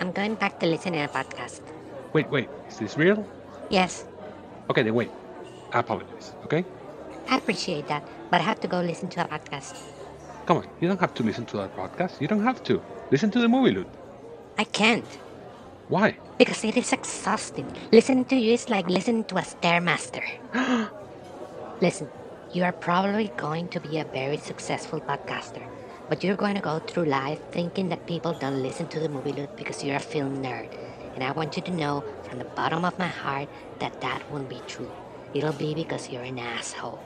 I'm 0.00 0.12
going 0.12 0.34
back 0.34 0.58
to 0.60 0.66
listen 0.66 0.92
to 0.92 1.04
a 1.04 1.08
podcast. 1.08 1.60
Wait, 2.12 2.28
wait, 2.30 2.48
is 2.68 2.78
this 2.78 2.96
real? 2.96 3.26
Yes, 3.70 4.04
Okay, 4.70 4.82
then 4.82 4.94
wait. 4.94 5.10
I 5.72 5.80
apologize, 5.80 6.32
okay? 6.44 6.64
I 7.28 7.36
appreciate 7.36 7.88
that, 7.88 8.06
but 8.30 8.40
I 8.40 8.44
have 8.44 8.60
to 8.60 8.68
go 8.68 8.80
listen 8.80 9.08
to 9.10 9.24
a 9.24 9.28
podcast. 9.28 9.76
Come 10.46 10.58
on, 10.58 10.66
you 10.80 10.88
don't 10.88 11.00
have 11.00 11.14
to 11.14 11.22
listen 11.22 11.46
to 11.46 11.56
that 11.58 11.74
podcast. 11.76 12.20
You 12.20 12.28
don't 12.28 12.42
have 12.44 12.62
to. 12.64 12.80
Listen 13.10 13.30
to 13.30 13.38
the 13.40 13.48
movie, 13.48 13.72
Loot. 13.72 13.88
I 14.58 14.64
can't, 14.64 15.06
Why? 15.88 16.16
because 16.38 16.64
it 16.64 16.76
is 16.76 16.92
exhausting. 16.92 17.66
Listening 17.92 18.24
to 18.26 18.36
you 18.36 18.52
is 18.54 18.68
like 18.68 18.88
listening 18.88 19.24
to 19.24 19.36
a 19.38 19.42
Stairmaster. 19.42 20.24
Listen, 21.80 22.08
you 22.52 22.64
are 22.64 22.72
probably 22.72 23.30
going 23.36 23.68
to 23.68 23.80
be 23.80 23.98
a 23.98 24.04
very 24.04 24.36
successful 24.36 25.00
podcaster, 25.00 25.62
but 26.08 26.24
you're 26.24 26.36
going 26.36 26.54
to 26.54 26.60
go 26.60 26.78
through 26.78 27.04
life 27.04 27.40
thinking 27.52 27.88
that 27.90 28.06
people 28.06 28.32
don't 28.32 28.62
listen 28.62 28.86
to 28.88 29.00
the 29.00 29.08
movie 29.08 29.32
loot 29.32 29.54
because 29.56 29.84
you're 29.84 29.96
a 29.96 30.00
film 30.00 30.42
nerd. 30.42 30.68
And 31.14 31.22
I 31.22 31.32
want 31.32 31.56
you 31.56 31.62
to 31.62 31.70
know 31.70 32.04
from 32.22 32.38
the 32.38 32.44
bottom 32.44 32.84
of 32.84 32.98
my 32.98 33.08
heart 33.08 33.48
that 33.80 34.00
that 34.00 34.30
won't 34.30 34.48
be 34.48 34.60
true. 34.66 34.90
It'll 35.34 35.52
be 35.52 35.74
because 35.74 36.08
you're 36.08 36.22
an 36.22 36.38
asshole. 36.38 37.00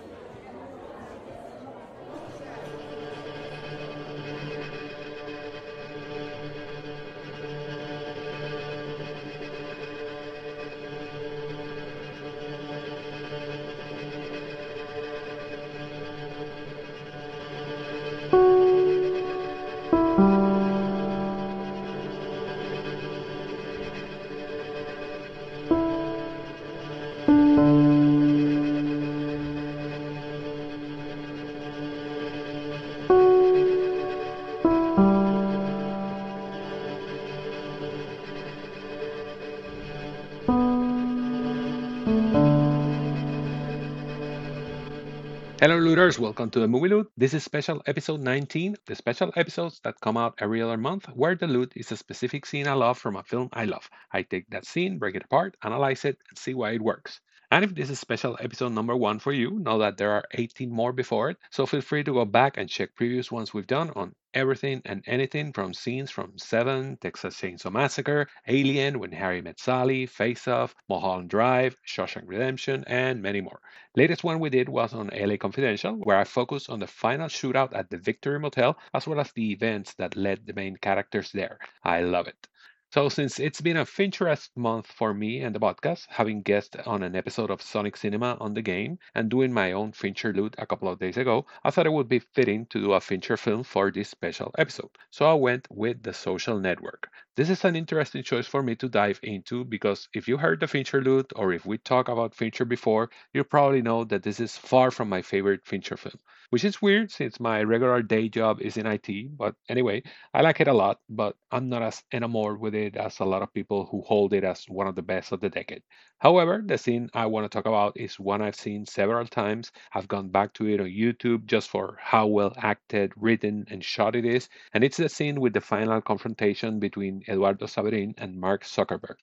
Hello, 45.62 45.78
looters. 45.78 46.18
Welcome 46.18 46.50
to 46.50 46.58
the 46.58 46.66
Movie 46.66 46.88
Loot. 46.88 47.12
This 47.16 47.34
is 47.34 47.44
special 47.44 47.80
episode 47.86 48.18
19, 48.18 48.74
the 48.84 48.96
special 48.96 49.32
episodes 49.36 49.78
that 49.84 49.94
come 50.00 50.16
out 50.16 50.34
every 50.38 50.60
other 50.60 50.76
month, 50.76 51.06
where 51.14 51.36
the 51.36 51.46
loot 51.46 51.72
is 51.76 51.92
a 51.92 51.96
specific 51.96 52.46
scene 52.46 52.66
I 52.66 52.72
love 52.72 52.98
from 52.98 53.14
a 53.14 53.22
film 53.22 53.48
I 53.52 53.66
love. 53.66 53.88
I 54.12 54.22
take 54.22 54.50
that 54.50 54.66
scene, 54.66 54.98
break 54.98 55.14
it 55.14 55.22
apart, 55.22 55.56
analyze 55.62 56.04
it, 56.04 56.18
and 56.28 56.36
see 56.36 56.54
why 56.54 56.72
it 56.72 56.82
works. 56.82 57.20
And 57.52 57.64
if 57.64 57.72
this 57.76 57.88
is 57.88 58.00
special 58.00 58.36
episode 58.40 58.72
number 58.72 58.96
one 58.96 59.20
for 59.20 59.32
you, 59.32 59.60
know 59.60 59.78
that 59.78 59.96
there 59.96 60.10
are 60.10 60.24
18 60.32 60.72
more 60.72 60.92
before 60.92 61.30
it, 61.30 61.36
so 61.50 61.66
feel 61.66 61.80
free 61.80 62.02
to 62.02 62.12
go 62.12 62.24
back 62.24 62.56
and 62.56 62.68
check 62.68 62.96
previous 62.96 63.30
ones 63.30 63.54
we've 63.54 63.68
done 63.68 63.90
on 63.94 64.16
everything 64.34 64.82
and 64.86 65.04
anything 65.06 65.52
from 65.52 65.72
scenes 65.72 66.10
from 66.10 66.36
Seven, 66.36 66.96
Texas 66.96 67.40
Chainsaw 67.40 67.70
Massacre, 67.70 68.26
Alien, 68.48 68.98
When 68.98 69.12
Harry 69.12 69.40
Met 69.40 69.60
Sally, 69.60 70.04
Face 70.06 70.48
Off, 70.48 70.74
Mulholland 70.88 71.30
Drive, 71.30 71.76
Shawshank 71.86 72.24
Redemption, 72.26 72.82
and 72.88 73.22
many 73.22 73.40
more. 73.40 73.60
Latest 73.94 74.24
one 74.24 74.40
we 74.40 74.50
did 74.50 74.68
was 74.68 74.92
on 74.92 75.10
LA 75.14 75.36
Confidential, 75.36 75.94
where 75.94 76.18
I 76.18 76.24
focused 76.24 76.70
on 76.70 76.80
the 76.80 76.88
final 76.88 77.28
shootout 77.28 77.72
at 77.76 77.88
the 77.88 77.98
Victory 77.98 78.40
Motel, 78.40 78.76
as 78.94 79.06
well 79.06 79.20
as 79.20 79.30
the 79.30 79.52
events 79.52 79.94
that 79.94 80.16
led 80.16 80.44
the 80.44 80.54
main 80.54 80.76
characters 80.76 81.30
there. 81.30 81.60
I 81.84 82.00
love 82.00 82.26
it. 82.26 82.48
So, 82.92 83.08
since 83.08 83.40
it's 83.40 83.60
been 83.60 83.76
a 83.76 83.84
Fincherest 83.84 84.50
month 84.54 84.86
for 84.86 85.12
me 85.12 85.40
and 85.40 85.52
the 85.52 85.58
podcast, 85.58 86.06
having 86.10 86.42
guest 86.42 86.76
on 86.86 87.02
an 87.02 87.16
episode 87.16 87.50
of 87.50 87.60
Sonic 87.60 87.96
Cinema 87.96 88.36
on 88.38 88.54
the 88.54 88.62
game 88.62 89.00
and 89.16 89.28
doing 89.28 89.52
my 89.52 89.72
own 89.72 89.90
Fincher 89.90 90.32
loot 90.32 90.54
a 90.58 90.66
couple 90.66 90.88
of 90.88 91.00
days 91.00 91.16
ago, 91.16 91.44
I 91.64 91.70
thought 91.72 91.86
it 91.86 91.92
would 91.92 92.08
be 92.08 92.20
fitting 92.20 92.66
to 92.66 92.80
do 92.80 92.92
a 92.92 93.00
Fincher 93.00 93.36
film 93.36 93.64
for 93.64 93.90
this 93.90 94.10
special 94.10 94.52
episode. 94.58 94.90
So, 95.10 95.26
I 95.26 95.34
went 95.34 95.66
with 95.72 96.04
The 96.04 96.12
Social 96.12 96.60
Network. 96.60 97.10
This 97.34 97.50
is 97.50 97.64
an 97.64 97.74
interesting 97.74 98.22
choice 98.22 98.46
for 98.46 98.62
me 98.62 98.76
to 98.76 98.88
dive 98.88 99.18
into 99.24 99.64
because 99.64 100.08
if 100.14 100.28
you 100.28 100.36
heard 100.36 100.60
the 100.60 100.68
Fincher 100.68 101.02
loot 101.02 101.32
or 101.34 101.52
if 101.52 101.66
we 101.66 101.78
talk 101.78 102.08
about 102.08 102.34
Fincher 102.34 102.64
before, 102.64 103.10
you 103.32 103.42
probably 103.42 103.82
know 103.82 104.04
that 104.04 104.22
this 104.22 104.38
is 104.38 104.56
far 104.56 104.92
from 104.92 105.08
my 105.08 105.22
favorite 105.22 105.64
Fincher 105.66 105.96
film, 105.96 106.20
which 106.52 106.64
is 106.64 106.82
weird 106.82 107.10
since 107.10 107.40
my 107.40 107.62
regular 107.62 108.02
day 108.02 108.28
job 108.28 108.60
is 108.60 108.76
in 108.76 108.86
IT. 108.86 109.36
But 109.38 109.54
anyway, 109.70 110.02
I 110.34 110.42
like 110.42 110.60
it 110.60 110.68
a 110.68 110.74
lot, 110.74 111.00
but 111.08 111.34
I'm 111.50 111.70
not 111.70 111.82
as 111.82 112.04
enamored 112.12 112.60
with 112.60 112.74
it 112.74 112.94
as 112.94 113.20
a 113.20 113.24
lot 113.24 113.40
of 113.40 113.54
people 113.54 113.86
who 113.86 114.02
hold 114.02 114.34
it 114.34 114.44
as 114.44 114.66
one 114.68 114.86
of 114.86 114.94
the 114.94 115.00
best 115.02 115.32
of 115.32 115.40
the 115.40 115.48
decade. 115.48 115.82
However, 116.18 116.62
the 116.62 116.76
scene 116.76 117.08
I 117.14 117.24
want 117.24 117.46
to 117.46 117.48
talk 117.48 117.64
about 117.64 117.96
is 117.96 118.20
one 118.20 118.42
I've 118.42 118.54
seen 118.54 118.84
several 118.84 119.26
times. 119.26 119.72
I've 119.94 120.08
gone 120.08 120.28
back 120.28 120.52
to 120.54 120.68
it 120.68 120.78
on 120.78 120.88
YouTube 120.88 121.46
just 121.46 121.70
for 121.70 121.96
how 121.98 122.26
well 122.26 122.52
acted, 122.58 123.12
written, 123.16 123.64
and 123.70 123.82
shot 123.82 124.14
it 124.14 124.26
is, 124.26 124.50
and 124.74 124.84
it's 124.84 124.98
the 124.98 125.08
scene 125.08 125.40
with 125.40 125.54
the 125.54 125.62
final 125.62 126.02
confrontation 126.02 126.78
between 126.78 127.22
Eduardo 127.26 127.64
Saverin 127.64 128.12
and 128.18 128.38
Mark 128.38 128.64
Zuckerberg. 128.64 129.16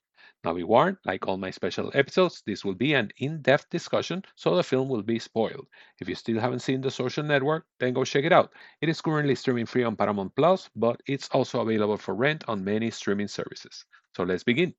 Now, 0.44 0.54
be 0.54 0.64
warned, 0.64 0.98
like 1.06 1.28
all 1.28 1.38
my 1.38 1.52
special 1.52 1.92
episodes, 1.94 2.42
this 2.46 2.64
will 2.64 2.74
be 2.74 2.94
an 2.94 3.12
in 3.18 3.42
depth 3.42 3.70
discussion, 3.70 4.24
so 4.36 4.56
the 4.56 4.64
film 4.64 4.88
will 4.88 5.04
be 5.04 5.20
spoiled. 5.20 5.68
If 6.00 6.08
you 6.08 6.16
still 6.16 6.40
haven't 6.40 6.60
seen 6.60 6.80
The 6.80 6.92
Social 6.92 7.24
Network, 7.24 7.66
then 7.80 7.94
go 7.94 8.06
check 8.06 8.24
it 8.24 8.32
out. 8.32 8.54
It 8.82 8.88
is 8.88 9.02
currently 9.02 9.36
streaming 9.36 9.66
free 9.66 9.84
on 9.84 9.98
Paramount 9.98 10.34
Plus, 10.36 10.70
but 10.76 11.02
it's 11.08 11.28
also 11.30 11.60
available 11.60 11.98
for 11.98 12.16
rent 12.16 12.46
on 12.48 12.64
many 12.64 12.90
streaming 12.90 13.28
services. 13.28 13.86
So 14.16 14.24
let's 14.24 14.44
begin. 14.44 14.74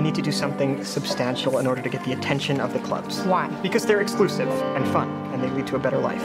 I 0.00 0.02
need 0.02 0.14
to 0.14 0.22
do 0.22 0.32
something 0.32 0.82
substantial 0.82 1.58
in 1.58 1.66
order 1.66 1.82
to 1.82 1.90
get 1.90 2.02
the 2.04 2.14
attention 2.14 2.58
of 2.58 2.72
the 2.72 2.78
clubs. 2.78 3.20
Why? 3.24 3.48
Because 3.60 3.84
they're 3.84 4.00
exclusive 4.00 4.48
and 4.48 4.88
fun, 4.94 5.10
and 5.34 5.42
they 5.42 5.50
lead 5.50 5.66
to 5.66 5.76
a 5.76 5.78
better 5.78 5.98
life. 5.98 6.22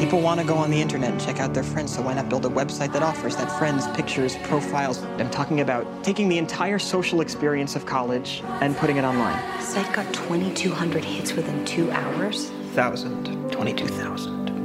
People 0.00 0.22
want 0.22 0.40
to 0.40 0.46
go 0.46 0.54
on 0.54 0.70
the 0.70 0.80
internet 0.80 1.12
and 1.12 1.20
check 1.20 1.40
out 1.40 1.52
their 1.52 1.62
friends, 1.62 1.94
so 1.94 2.00
why 2.00 2.14
not 2.14 2.30
build 2.30 2.46
a 2.46 2.48
website 2.48 2.90
that 2.94 3.02
offers 3.02 3.36
that 3.36 3.52
friends, 3.58 3.86
pictures, 3.88 4.36
profiles? 4.44 5.02
I'm 5.18 5.28
talking 5.28 5.60
about 5.60 6.02
taking 6.02 6.26
the 6.30 6.38
entire 6.38 6.78
social 6.78 7.20
experience 7.20 7.76
of 7.76 7.84
college 7.84 8.42
and 8.62 8.74
putting 8.78 8.96
it 8.96 9.04
online. 9.04 9.38
Site 9.60 9.92
got 9.92 10.10
2,200 10.14 11.04
hits 11.04 11.34
within 11.34 11.66
two 11.66 11.90
hours. 11.90 12.48
Thousand. 12.72 13.52
22,000. 13.52 14.55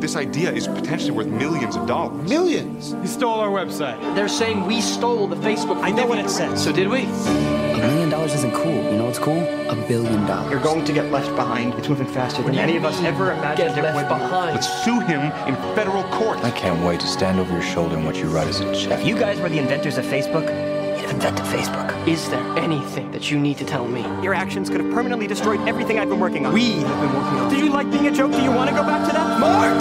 This 0.00 0.14
idea 0.14 0.52
is 0.52 0.68
potentially 0.68 1.10
worth 1.10 1.26
millions 1.26 1.74
of 1.74 1.86
dollars. 1.86 2.28
Millions. 2.28 2.94
He 3.02 3.08
stole 3.08 3.40
our 3.40 3.48
website. 3.50 3.98
They're 4.14 4.28
saying 4.28 4.64
we 4.64 4.80
stole 4.80 5.26
the 5.26 5.34
Facebook. 5.36 5.82
I 5.82 5.90
know 5.90 6.06
what 6.06 6.18
it 6.18 6.30
says. 6.30 6.62
So 6.62 6.70
did 6.72 6.88
we? 6.88 7.02
A 7.02 7.78
million 7.78 8.08
dollars 8.08 8.32
isn't 8.34 8.54
cool. 8.54 8.72
You 8.74 8.92
know 8.98 9.06
what's 9.06 9.18
cool? 9.18 9.40
A 9.68 9.74
billion 9.88 10.24
dollars. 10.26 10.52
You're 10.52 10.60
going 10.60 10.84
to 10.84 10.92
get 10.92 11.10
left 11.10 11.34
behind. 11.34 11.74
It's 11.74 11.88
moving 11.88 12.06
faster 12.06 12.42
than 12.42 12.54
any 12.56 12.76
of 12.76 12.84
us 12.84 13.00
ever 13.02 13.32
imagined 13.32 13.74
Get 13.74 13.78
it 13.78 13.82
would. 13.94 13.94
left 13.96 14.08
behind. 14.08 14.54
Let's 14.54 14.84
sue 14.84 15.00
him 15.00 15.20
in 15.48 15.54
federal 15.74 16.04
court. 16.04 16.38
I 16.44 16.52
can't 16.52 16.84
wait 16.86 17.00
to 17.00 17.06
stand 17.08 17.40
over 17.40 17.52
your 17.52 17.62
shoulder 17.62 17.96
and 17.96 18.04
watch 18.04 18.18
you 18.18 18.28
write 18.28 18.46
us 18.46 18.60
a 18.60 18.72
check. 18.74 19.00
If 19.00 19.06
you 19.06 19.18
guys 19.18 19.40
were 19.40 19.48
the 19.48 19.58
inventors 19.58 19.98
of 19.98 20.04
Facebook, 20.04 20.46
you'd 21.08 21.22
have 21.22 21.30
invented 21.30 21.46
Facebook. 21.46 22.08
Is 22.08 22.28
there 22.30 22.44
anything 22.58 23.10
that 23.12 23.30
you 23.30 23.38
need 23.38 23.58
to 23.58 23.64
tell 23.64 23.86
me? 23.86 24.02
Your 24.22 24.34
actions 24.34 24.68
could 24.70 24.80
have 24.80 24.92
permanently 24.92 25.26
destroyed 25.26 25.60
everything 25.68 25.98
I've 25.98 26.08
been 26.08 26.20
working 26.20 26.46
on. 26.46 26.52
We 26.52 26.72
have 26.72 27.00
been 27.00 27.12
working 27.14 27.38
on. 27.38 27.50
Did 27.50 27.60
you 27.60 27.70
like 27.70 27.90
being 27.90 28.06
a 28.06 28.12
joke? 28.12 28.32
Do 28.32 28.42
you 28.42 28.50
want 28.50 28.70
to 28.70 28.76
go 28.76 28.82
back 28.82 29.06
to 29.06 29.12
that? 29.14 29.40
Mark! 29.40 29.78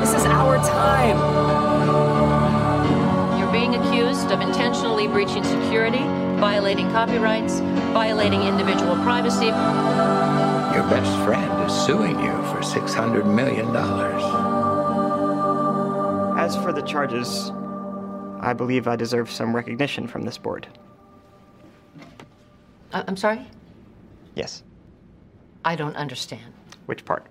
This 0.00 0.14
is 0.14 0.24
our 0.26 0.56
time. 0.58 1.18
You're 3.38 3.52
being 3.52 3.74
accused 3.74 4.30
of 4.30 4.40
intentionally 4.40 5.08
breaching 5.08 5.44
security, 5.44 6.04
violating 6.38 6.90
copyrights, 6.90 7.60
violating 7.92 8.42
individual 8.42 8.94
privacy. 8.96 9.46
Your 9.46 10.88
best 10.88 11.12
friend 11.24 11.68
is 11.68 11.72
suing 11.86 12.18
you 12.20 12.32
for 12.50 12.60
$600 12.60 13.26
million. 13.26 13.68
As 16.38 16.56
for 16.56 16.72
the 16.72 16.82
charges, 16.82 17.52
I 18.40 18.54
believe 18.54 18.88
I 18.88 18.96
deserve 18.96 19.30
some 19.30 19.54
recognition 19.54 20.06
from 20.08 20.22
this 20.22 20.38
board. 20.38 20.66
I- 22.92 23.04
I'm 23.06 23.16
sorry? 23.16 23.46
Yes. 24.34 24.62
I 25.64 25.76
don't 25.76 25.94
understand. 25.96 26.52
Which 26.86 27.04
part? 27.04 27.26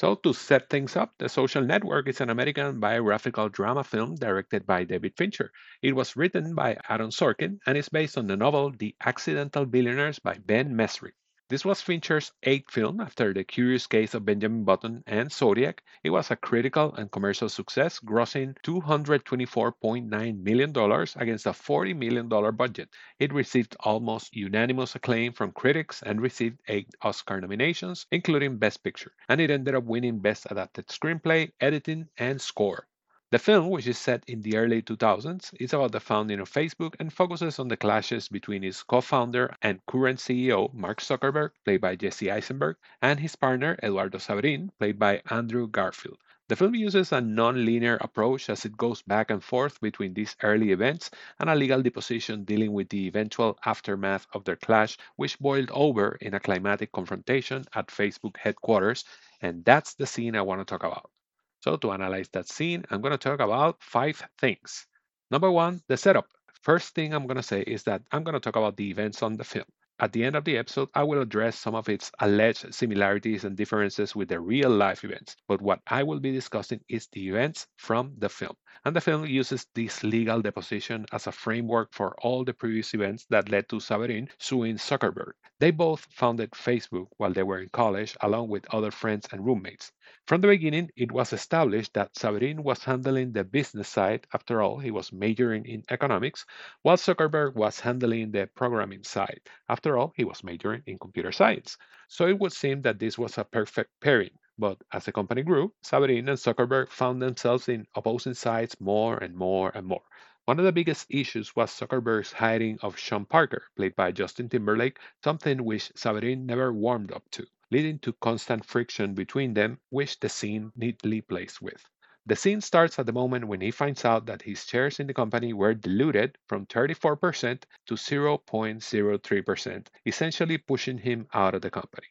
So, 0.00 0.14
to 0.14 0.32
set 0.32 0.70
things 0.70 0.96
up, 0.96 1.12
The 1.18 1.28
Social 1.28 1.62
Network 1.62 2.08
is 2.08 2.22
an 2.22 2.30
American 2.30 2.80
biographical 2.80 3.50
drama 3.50 3.84
film 3.84 4.14
directed 4.14 4.64
by 4.64 4.84
David 4.84 5.14
Fincher. 5.14 5.52
It 5.82 5.94
was 5.94 6.16
written 6.16 6.54
by 6.54 6.78
Aaron 6.88 7.10
Sorkin 7.10 7.58
and 7.66 7.76
is 7.76 7.90
based 7.90 8.16
on 8.16 8.26
the 8.26 8.38
novel 8.38 8.70
The 8.70 8.96
Accidental 9.04 9.66
Billionaires 9.66 10.18
by 10.18 10.38
Ben 10.38 10.74
Mezrich. 10.74 11.19
This 11.50 11.64
was 11.64 11.82
Fincher's 11.82 12.30
eighth 12.44 12.70
film 12.70 13.00
after 13.00 13.34
The 13.34 13.42
Curious 13.42 13.88
Case 13.88 14.14
of 14.14 14.24
Benjamin 14.24 14.62
Button 14.62 15.02
and 15.08 15.32
Zodiac. 15.32 15.82
It 16.04 16.10
was 16.10 16.30
a 16.30 16.36
critical 16.36 16.94
and 16.94 17.10
commercial 17.10 17.48
success, 17.48 17.98
grossing 17.98 18.56
$224.9 18.62 20.44
million 20.44 20.70
against 20.70 21.46
a 21.46 21.50
$40 21.50 21.96
million 21.96 22.28
budget. 22.28 22.90
It 23.18 23.32
received 23.32 23.74
almost 23.80 24.36
unanimous 24.36 24.94
acclaim 24.94 25.32
from 25.32 25.50
critics 25.50 26.04
and 26.06 26.20
received 26.20 26.60
eight 26.68 26.94
Oscar 27.02 27.40
nominations, 27.40 28.06
including 28.12 28.58
Best 28.58 28.84
Picture, 28.84 29.10
and 29.28 29.40
it 29.40 29.50
ended 29.50 29.74
up 29.74 29.82
winning 29.82 30.20
Best 30.20 30.46
Adapted 30.52 30.86
Screenplay, 30.86 31.50
Editing, 31.60 32.06
and 32.16 32.40
Score. 32.40 32.86
The 33.32 33.40
film, 33.40 33.70
which 33.70 33.88
is 33.88 33.98
set 33.98 34.22
in 34.28 34.42
the 34.42 34.56
early 34.56 34.82
2000s, 34.82 35.52
is 35.58 35.72
about 35.72 35.90
the 35.90 35.98
founding 35.98 36.38
of 36.38 36.48
Facebook 36.48 36.94
and 37.00 37.12
focuses 37.12 37.58
on 37.58 37.66
the 37.66 37.76
clashes 37.76 38.28
between 38.28 38.62
its 38.62 38.84
co 38.84 39.00
founder 39.00 39.56
and 39.62 39.84
current 39.86 40.20
CEO, 40.20 40.72
Mark 40.72 41.00
Zuckerberg, 41.00 41.50
played 41.64 41.80
by 41.80 41.96
Jesse 41.96 42.30
Eisenberg, 42.30 42.76
and 43.02 43.18
his 43.18 43.34
partner, 43.34 43.76
Eduardo 43.82 44.18
Saverin, 44.18 44.70
played 44.78 44.98
by 44.98 45.22
Andrew 45.28 45.66
Garfield. 45.66 46.18
The 46.46 46.54
film 46.54 46.74
uses 46.76 47.10
a 47.10 47.20
non 47.20 47.64
linear 47.64 47.96
approach 48.00 48.48
as 48.48 48.64
it 48.64 48.76
goes 48.76 49.02
back 49.02 49.30
and 49.30 49.42
forth 49.42 49.80
between 49.80 50.14
these 50.14 50.36
early 50.42 50.70
events 50.70 51.10
and 51.40 51.50
a 51.50 51.54
legal 51.56 51.82
deposition 51.82 52.44
dealing 52.44 52.72
with 52.72 52.90
the 52.90 53.06
eventual 53.08 53.58
aftermath 53.64 54.26
of 54.34 54.44
their 54.44 54.56
clash, 54.56 54.96
which 55.16 55.38
boiled 55.40 55.70
over 55.72 56.16
in 56.20 56.34
a 56.34 56.40
climatic 56.40 56.92
confrontation 56.92 57.64
at 57.74 57.88
Facebook 57.88 58.36
headquarters. 58.36 59.04
And 59.40 59.64
that's 59.64 59.94
the 59.94 60.06
scene 60.06 60.36
I 60.36 60.42
want 60.42 60.60
to 60.60 60.64
talk 60.64 60.84
about. 60.84 61.10
So, 61.60 61.76
to 61.76 61.92
analyze 61.92 62.28
that 62.30 62.48
scene, 62.48 62.84
I'm 62.90 63.00
going 63.00 63.12
to 63.12 63.18
talk 63.18 63.40
about 63.40 63.82
five 63.82 64.22
things. 64.38 64.86
Number 65.30 65.50
one, 65.50 65.80
the 65.88 65.96
setup. 65.96 66.26
First 66.62 66.94
thing 66.94 67.14
I'm 67.14 67.26
going 67.26 67.36
to 67.36 67.42
say 67.42 67.62
is 67.62 67.84
that 67.84 68.02
I'm 68.12 68.24
going 68.24 68.34
to 68.34 68.40
talk 68.40 68.56
about 68.56 68.76
the 68.76 68.90
events 68.90 69.22
on 69.22 69.36
the 69.36 69.44
film. 69.44 69.66
At 70.02 70.14
the 70.14 70.24
end 70.24 70.34
of 70.34 70.44
the 70.44 70.56
episode, 70.56 70.88
I 70.94 71.02
will 71.02 71.20
address 71.20 71.58
some 71.58 71.74
of 71.74 71.90
its 71.90 72.10
alleged 72.20 72.74
similarities 72.74 73.44
and 73.44 73.54
differences 73.54 74.16
with 74.16 74.30
the 74.30 74.40
real 74.40 74.70
life 74.70 75.04
events. 75.04 75.36
But 75.46 75.60
what 75.60 75.80
I 75.86 76.02
will 76.02 76.20
be 76.20 76.32
discussing 76.32 76.80
is 76.88 77.06
the 77.12 77.28
events 77.28 77.66
from 77.76 78.14
the 78.16 78.30
film. 78.30 78.56
And 78.86 78.96
the 78.96 79.02
film 79.02 79.26
uses 79.26 79.66
this 79.74 80.02
legal 80.02 80.40
deposition 80.40 81.04
as 81.12 81.26
a 81.26 81.32
framework 81.32 81.92
for 81.92 82.14
all 82.22 82.46
the 82.46 82.54
previous 82.54 82.94
events 82.94 83.26
that 83.28 83.50
led 83.50 83.68
to 83.68 83.76
Saverin 83.76 84.30
suing 84.38 84.76
Zuckerberg. 84.76 85.32
They 85.58 85.70
both 85.70 86.06
founded 86.10 86.52
Facebook 86.52 87.08
while 87.18 87.34
they 87.34 87.42
were 87.42 87.58
in 87.58 87.68
college, 87.68 88.16
along 88.22 88.48
with 88.48 88.72
other 88.74 88.90
friends 88.90 89.28
and 89.32 89.44
roommates. 89.44 89.92
From 90.26 90.40
the 90.40 90.48
beginning, 90.48 90.90
it 90.96 91.12
was 91.12 91.32
established 91.32 91.94
that 91.94 92.16
Saverin 92.16 92.62
was 92.62 92.82
handling 92.84 93.32
the 93.32 93.44
business 93.44 93.88
side. 93.88 94.26
After 94.34 94.60
all, 94.60 94.78
he 94.78 94.90
was 94.90 95.12
majoring 95.12 95.66
in 95.66 95.84
economics, 95.88 96.46
while 96.82 96.96
Zuckerberg 96.96 97.54
was 97.54 97.80
handling 97.80 98.32
the 98.32 98.46
programming 98.48 99.04
side. 99.04 99.40
After 99.68 99.96
all, 99.96 100.12
he 100.16 100.24
was 100.24 100.42
majoring 100.42 100.82
in 100.86 100.98
computer 100.98 101.32
science. 101.32 101.76
So 102.08 102.26
it 102.26 102.38
would 102.38 102.52
seem 102.52 102.82
that 102.82 102.98
this 102.98 103.18
was 103.18 103.38
a 103.38 103.44
perfect 103.44 103.90
pairing. 104.00 104.38
But 104.58 104.82
as 104.92 105.04
the 105.04 105.12
company 105.12 105.42
grew, 105.42 105.72
Saverin 105.82 106.28
and 106.28 106.38
Zuckerberg 106.38 106.88
found 106.90 107.22
themselves 107.22 107.68
in 107.68 107.86
opposing 107.94 108.34
sides 108.34 108.80
more 108.80 109.16
and 109.18 109.36
more 109.36 109.70
and 109.74 109.86
more. 109.86 110.02
One 110.44 110.58
of 110.58 110.64
the 110.64 110.72
biggest 110.72 111.06
issues 111.08 111.54
was 111.54 111.70
Zuckerberg's 111.70 112.32
hiring 112.32 112.78
of 112.82 112.98
Sean 112.98 113.26
Parker, 113.26 113.62
played 113.76 113.94
by 113.94 114.10
Justin 114.10 114.48
Timberlake, 114.48 114.98
something 115.22 115.64
which 115.64 115.92
Saverin 115.94 116.46
never 116.46 116.72
warmed 116.72 117.12
up 117.12 117.30
to 117.30 117.46
leading 117.70 117.98
to 118.00 118.12
constant 118.14 118.64
friction 118.64 119.14
between 119.14 119.54
them, 119.54 119.78
which 119.90 120.18
the 120.20 120.28
scene 120.28 120.72
neatly 120.76 121.20
plays 121.20 121.60
with. 121.60 121.84
The 122.26 122.36
scene 122.36 122.60
starts 122.60 122.98
at 122.98 123.06
the 123.06 123.12
moment 123.12 123.48
when 123.48 123.60
he 123.60 123.70
finds 123.70 124.04
out 124.04 124.26
that 124.26 124.42
his 124.42 124.64
shares 124.64 125.00
in 125.00 125.06
the 125.06 125.14
company 125.14 125.52
were 125.52 125.74
diluted 125.74 126.36
from 126.46 126.66
34% 126.66 127.62
to 127.86 127.94
0.03%, 127.94 129.86
essentially 130.04 130.58
pushing 130.58 130.98
him 130.98 131.26
out 131.32 131.54
of 131.54 131.62
the 131.62 131.70
company. 131.70 132.06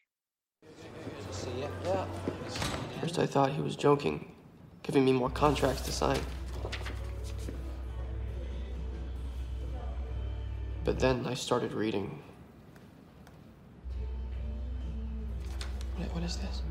First, 3.00 3.18
I 3.18 3.26
thought 3.26 3.52
he 3.52 3.62
was 3.62 3.76
joking, 3.76 4.32
giving 4.82 5.04
me 5.04 5.12
more 5.12 5.30
contracts 5.30 5.82
to 5.82 5.92
sign. 5.92 6.20
But 10.84 10.98
then 10.98 11.26
I 11.26 11.34
started 11.34 11.72
reading. 11.72 12.22
What- 16.00 16.14
What 16.14 16.24
is 16.24 16.36
this? 16.36 16.62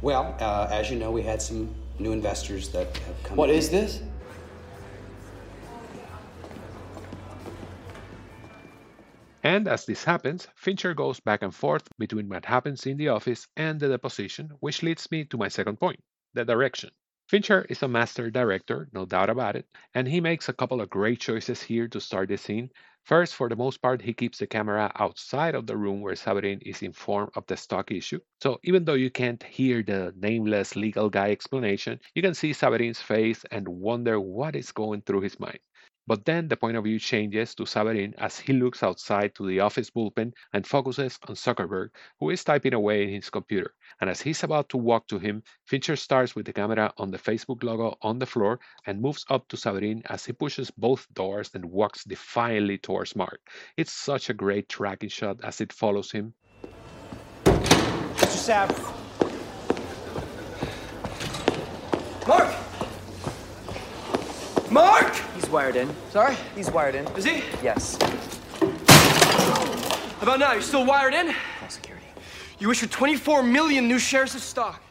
Well, 0.00 0.36
uh, 0.40 0.68
as 0.70 0.90
you 0.90 0.96
know, 0.98 1.10
we 1.10 1.22
had 1.22 1.42
some 1.42 1.74
new 1.98 2.12
investors 2.12 2.68
that 2.70 2.96
have 2.98 3.22
come. 3.24 3.36
What 3.36 3.50
in. 3.50 3.56
is 3.56 3.70
this? 3.70 4.00
And 9.42 9.66
as 9.68 9.84
this 9.86 10.04
happens, 10.04 10.48
Fincher 10.56 10.94
goes 10.94 11.20
back 11.20 11.42
and 11.42 11.54
forth 11.54 11.88
between 11.98 12.28
what 12.28 12.44
happens 12.44 12.86
in 12.86 12.96
the 12.96 13.08
office 13.08 13.46
and 13.56 13.80
the 13.80 13.88
deposition, 13.88 14.50
which 14.60 14.82
leads 14.82 15.10
me 15.10 15.24
to 15.26 15.36
my 15.36 15.48
second 15.48 15.78
point 15.80 16.00
the 16.34 16.44
direction. 16.44 16.90
Fincher 17.28 17.64
is 17.68 17.82
a 17.82 17.88
master 17.88 18.30
director, 18.30 18.88
no 18.92 19.04
doubt 19.04 19.30
about 19.30 19.56
it, 19.56 19.66
and 19.94 20.06
he 20.08 20.20
makes 20.20 20.48
a 20.48 20.52
couple 20.52 20.80
of 20.80 20.90
great 20.90 21.20
choices 21.20 21.62
here 21.62 21.88
to 21.88 22.00
start 22.00 22.28
the 22.28 22.36
scene. 22.36 22.70
First, 23.08 23.34
for 23.34 23.48
the 23.48 23.56
most 23.56 23.82
part, 23.82 24.02
he 24.02 24.14
keeps 24.14 24.38
the 24.38 24.46
camera 24.46 24.92
outside 24.94 25.56
of 25.56 25.66
the 25.66 25.76
room 25.76 26.00
where 26.00 26.14
Saverin 26.14 26.60
is 26.62 26.80
informed 26.80 27.32
of 27.34 27.44
the 27.48 27.56
stock 27.56 27.90
issue. 27.90 28.20
So 28.40 28.60
even 28.62 28.84
though 28.84 28.94
you 28.94 29.10
can't 29.10 29.42
hear 29.42 29.82
the 29.82 30.14
nameless 30.16 30.76
legal 30.76 31.10
guy 31.10 31.32
explanation, 31.32 31.98
you 32.14 32.22
can 32.22 32.34
see 32.34 32.52
Saverin's 32.52 33.02
face 33.02 33.44
and 33.50 33.66
wonder 33.66 34.20
what 34.20 34.54
is 34.54 34.70
going 34.70 35.02
through 35.02 35.22
his 35.22 35.40
mind. 35.40 35.58
But 36.08 36.24
then 36.24 36.48
the 36.48 36.56
point 36.56 36.78
of 36.78 36.84
view 36.84 36.98
changes 36.98 37.54
to 37.56 37.64
Saverin 37.64 38.14
as 38.16 38.38
he 38.38 38.54
looks 38.54 38.82
outside 38.82 39.34
to 39.34 39.46
the 39.46 39.60
office 39.60 39.90
bullpen 39.90 40.32
and 40.54 40.66
focuses 40.66 41.18
on 41.28 41.34
Zuckerberg, 41.34 41.90
who 42.18 42.30
is 42.30 42.42
typing 42.42 42.72
away 42.72 43.02
in 43.02 43.10
his 43.10 43.28
computer. 43.28 43.74
And 44.00 44.08
as 44.08 44.22
he's 44.22 44.42
about 44.42 44.70
to 44.70 44.78
walk 44.78 45.06
to 45.08 45.18
him, 45.18 45.42
Fincher 45.66 45.96
starts 45.96 46.34
with 46.34 46.46
the 46.46 46.54
camera 46.54 46.94
on 46.96 47.10
the 47.10 47.18
Facebook 47.18 47.62
logo 47.62 47.98
on 48.00 48.18
the 48.18 48.24
floor 48.24 48.58
and 48.86 49.02
moves 49.02 49.26
up 49.28 49.48
to 49.48 49.56
Saverin 49.58 50.00
as 50.06 50.24
he 50.24 50.32
pushes 50.32 50.70
both 50.70 51.06
doors 51.12 51.50
and 51.52 51.66
walks 51.66 52.04
defiantly 52.04 52.78
towards 52.78 53.14
Mark. 53.14 53.40
It's 53.76 53.92
such 53.92 54.30
a 54.30 54.34
great 54.34 54.70
tracking 54.70 55.10
shot 55.10 55.44
as 55.44 55.60
it 55.60 55.74
follows 55.74 56.10
him. 56.10 56.32
Mr. 57.44 58.28
Sav. 58.28 58.70
Mark! 62.26 62.54
Mark! 64.70 64.97
He's 65.48 65.54
wired 65.54 65.76
in. 65.76 65.88
Sorry? 66.10 66.36
He's 66.54 66.70
wired 66.70 66.94
in. 66.94 67.06
Is 67.16 67.24
he? 67.24 67.42
Yes. 67.62 67.96
How 68.02 68.68
about 70.20 70.40
now? 70.40 70.52
You're 70.52 70.60
still 70.60 70.84
wired 70.84 71.14
in? 71.14 71.32
Full 71.60 71.68
security. 71.70 72.04
You 72.58 72.70
issued 72.70 72.90
24 72.90 73.42
million 73.44 73.88
new 73.88 73.98
shares 73.98 74.34
of 74.34 74.42
stock. 74.42 74.82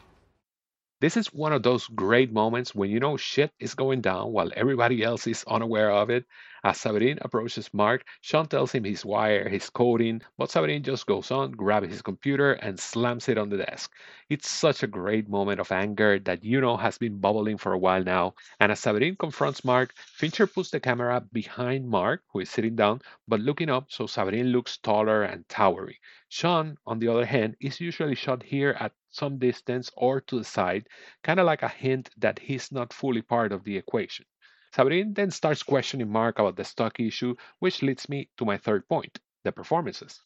This 1.00 1.16
is 1.16 1.28
one 1.28 1.54
of 1.54 1.62
those 1.62 1.86
great 1.86 2.34
moments 2.34 2.74
when 2.74 2.90
you 2.90 3.00
know 3.00 3.18
shit 3.18 3.52
is 3.60 3.76
going 3.76 4.02
down 4.02 4.32
while 4.32 4.50
everybody 4.56 5.04
else 5.04 5.28
is 5.28 5.46
unaware 5.48 5.92
of 5.92 6.10
it. 6.10 6.26
As 6.64 6.80
Saverin 6.80 7.18
approaches 7.22 7.74
Mark, 7.74 8.06
Sean 8.22 8.48
tells 8.48 8.72
him 8.72 8.84
he's 8.84 9.04
wired, 9.06 9.52
he's 9.52 9.70
coding, 9.70 10.22
but 10.38 10.50
Saverin 10.52 10.84
just 10.84 11.06
goes 11.06 11.32
on, 11.32 11.52
grabs 11.52 11.90
his 11.90 12.02
computer, 12.02 12.54
and 12.54 12.80
slams 12.80 13.28
it 13.28 13.38
on 13.38 13.50
the 13.50 13.58
desk. 13.58 13.92
It's 14.30 14.50
such 14.50 14.84
a 14.84 14.88
great 14.88 15.28
moment 15.28 15.60
of 15.60 15.72
anger 15.72 16.20
that 16.20 16.44
you 16.44 16.62
know 16.62 16.78
has 16.78 16.98
been 16.98 17.20
bubbling 17.20 17.58
for 17.58 17.74
a 17.74 17.78
while 17.78 18.04
now. 18.04 18.36
And 18.60 18.72
as 18.72 18.80
Saverin 18.80 19.18
confronts 19.18 19.66
Mark, 19.66 19.94
Fincher 19.98 20.48
puts 20.48 20.70
the 20.70 20.80
camera 20.80 21.22
behind 21.34 21.90
Mark, 21.90 22.24
who 22.32 22.40
is 22.40 22.50
sitting 22.50 22.76
down, 22.76 23.02
but 23.28 23.40
looking 23.40 23.70
up 23.70 23.92
so 23.92 24.06
Saverin 24.06 24.52
looks 24.52 24.78
taller 24.78 25.24
and 25.24 25.48
towery. 25.50 26.00
Sean, 26.30 26.78
on 26.86 27.00
the 27.00 27.08
other 27.08 27.26
hand, 27.26 27.56
is 27.60 27.80
usually 27.82 28.16
shot 28.16 28.44
here 28.44 28.76
at 28.80 28.94
some 29.12 29.38
distance 29.38 29.90
or 29.98 30.22
to 30.22 30.38
the 30.40 30.44
side, 30.46 30.88
kind 31.24 31.40
of 31.40 31.46
like 31.46 31.62
a 31.64 31.68
hint 31.70 32.10
that 32.18 32.40
he's 32.40 32.72
not 32.72 32.94
fully 32.94 33.22
part 33.22 33.52
of 33.52 33.64
the 33.64 33.78
equation. 33.78 34.26
Saverin 34.74 35.14
then 35.14 35.32
starts 35.32 35.64
questioning 35.64 36.10
Mark 36.10 36.40
about 36.40 36.56
the 36.56 36.64
stock 36.66 37.00
issue, 37.00 37.36
which 37.60 37.82
leads 37.82 38.10
me 38.10 38.30
to 38.38 38.46
my 38.46 38.58
third 38.58 38.88
point 38.88 39.20
the 39.44 39.52
performances. 39.52 40.22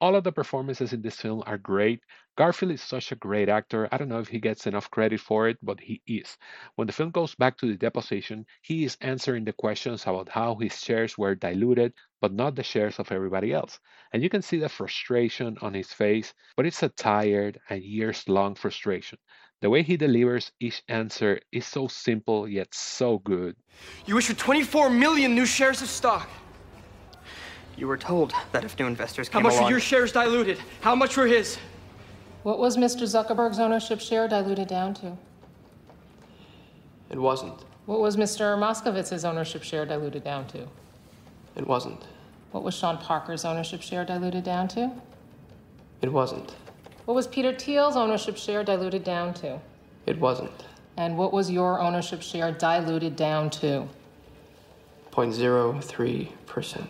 All 0.00 0.14
of 0.16 0.24
the 0.24 0.32
performances 0.32 0.92
in 0.92 1.02
this 1.02 1.20
film 1.20 1.42
are 1.46 1.58
great. 1.58 2.02
Garfield 2.36 2.72
is 2.72 2.82
such 2.82 3.12
a 3.12 3.16
great 3.16 3.48
actor. 3.48 3.88
I 3.92 3.98
don't 3.98 4.08
know 4.08 4.20
if 4.20 4.28
he 4.28 4.40
gets 4.40 4.66
enough 4.66 4.90
credit 4.90 5.20
for 5.20 5.48
it, 5.48 5.58
but 5.62 5.80
he 5.80 6.02
is. 6.06 6.38
When 6.76 6.86
the 6.86 6.92
film 6.92 7.10
goes 7.10 7.34
back 7.34 7.56
to 7.58 7.66
the 7.66 7.76
deposition, 7.76 8.46
he 8.62 8.84
is 8.84 8.96
answering 9.00 9.44
the 9.44 9.52
questions 9.52 10.02
about 10.04 10.28
how 10.28 10.56
his 10.56 10.80
shares 10.80 11.16
were 11.18 11.34
diluted, 11.34 11.94
but 12.20 12.32
not 12.32 12.56
the 12.56 12.62
shares 12.62 12.98
of 12.98 13.12
everybody 13.12 13.52
else. 13.52 13.80
And 14.12 14.22
you 14.22 14.28
can 14.28 14.42
see 14.42 14.58
the 14.58 14.68
frustration 14.68 15.58
on 15.62 15.74
his 15.74 15.92
face, 15.92 16.34
but 16.56 16.66
it's 16.66 16.82
a 16.82 16.88
tired 16.90 17.60
and 17.68 17.82
years 17.82 18.28
long 18.28 18.54
frustration. 18.54 19.18
The 19.60 19.68
way 19.68 19.82
he 19.82 19.98
delivers 19.98 20.52
each 20.58 20.82
answer 20.88 21.38
is 21.52 21.66
so 21.66 21.86
simple 21.86 22.48
yet 22.48 22.74
so 22.74 23.18
good. 23.18 23.56
You 24.06 24.16
issued 24.16 24.38
24 24.38 24.88
million 24.88 25.34
new 25.34 25.44
shares 25.44 25.82
of 25.82 25.88
stock. 25.88 26.30
You 27.76 27.86
were 27.86 27.98
told 27.98 28.32
that 28.52 28.64
if 28.64 28.78
new 28.78 28.86
investors 28.86 29.28
came 29.28 29.42
How 29.42 29.50
came 29.50 29.58
much 29.58 29.64
were 29.64 29.70
your 29.70 29.80
shares 29.80 30.12
diluted? 30.12 30.58
How 30.80 30.94
much 30.94 31.16
were 31.16 31.26
his? 31.26 31.58
What 32.42 32.58
was 32.58 32.78
Mr. 32.78 33.02
Zuckerberg's 33.02 33.58
ownership 33.58 34.00
share 34.00 34.28
diluted 34.28 34.66
down 34.66 34.94
to? 34.94 35.16
It 37.10 37.18
wasn't. 37.18 37.64
What 37.84 38.00
was 38.00 38.16
Mr. 38.16 38.58
Moskovitz's 38.58 39.26
ownership 39.26 39.62
share 39.62 39.84
diluted 39.84 40.24
down 40.24 40.46
to? 40.48 40.66
It 41.56 41.66
wasn't. 41.66 42.02
What 42.52 42.62
was 42.62 42.74
Sean 42.74 42.96
Parker's 42.96 43.44
ownership 43.44 43.82
share 43.82 44.06
diluted 44.06 44.44
down 44.44 44.68
to? 44.68 44.90
It 46.00 46.10
wasn't. 46.10 46.54
What 47.10 47.16
was 47.16 47.26
Peter 47.26 47.52
Thiel's 47.52 47.96
ownership 47.96 48.36
share 48.36 48.62
diluted 48.62 49.02
down 49.02 49.34
to? 49.42 49.58
It 50.06 50.20
wasn't. 50.20 50.68
And 50.96 51.18
what 51.18 51.32
was 51.32 51.50
your 51.50 51.80
ownership 51.80 52.22
share 52.22 52.52
diluted 52.52 53.16
down 53.16 53.50
to? 53.50 53.88
0.03%. 55.10 56.86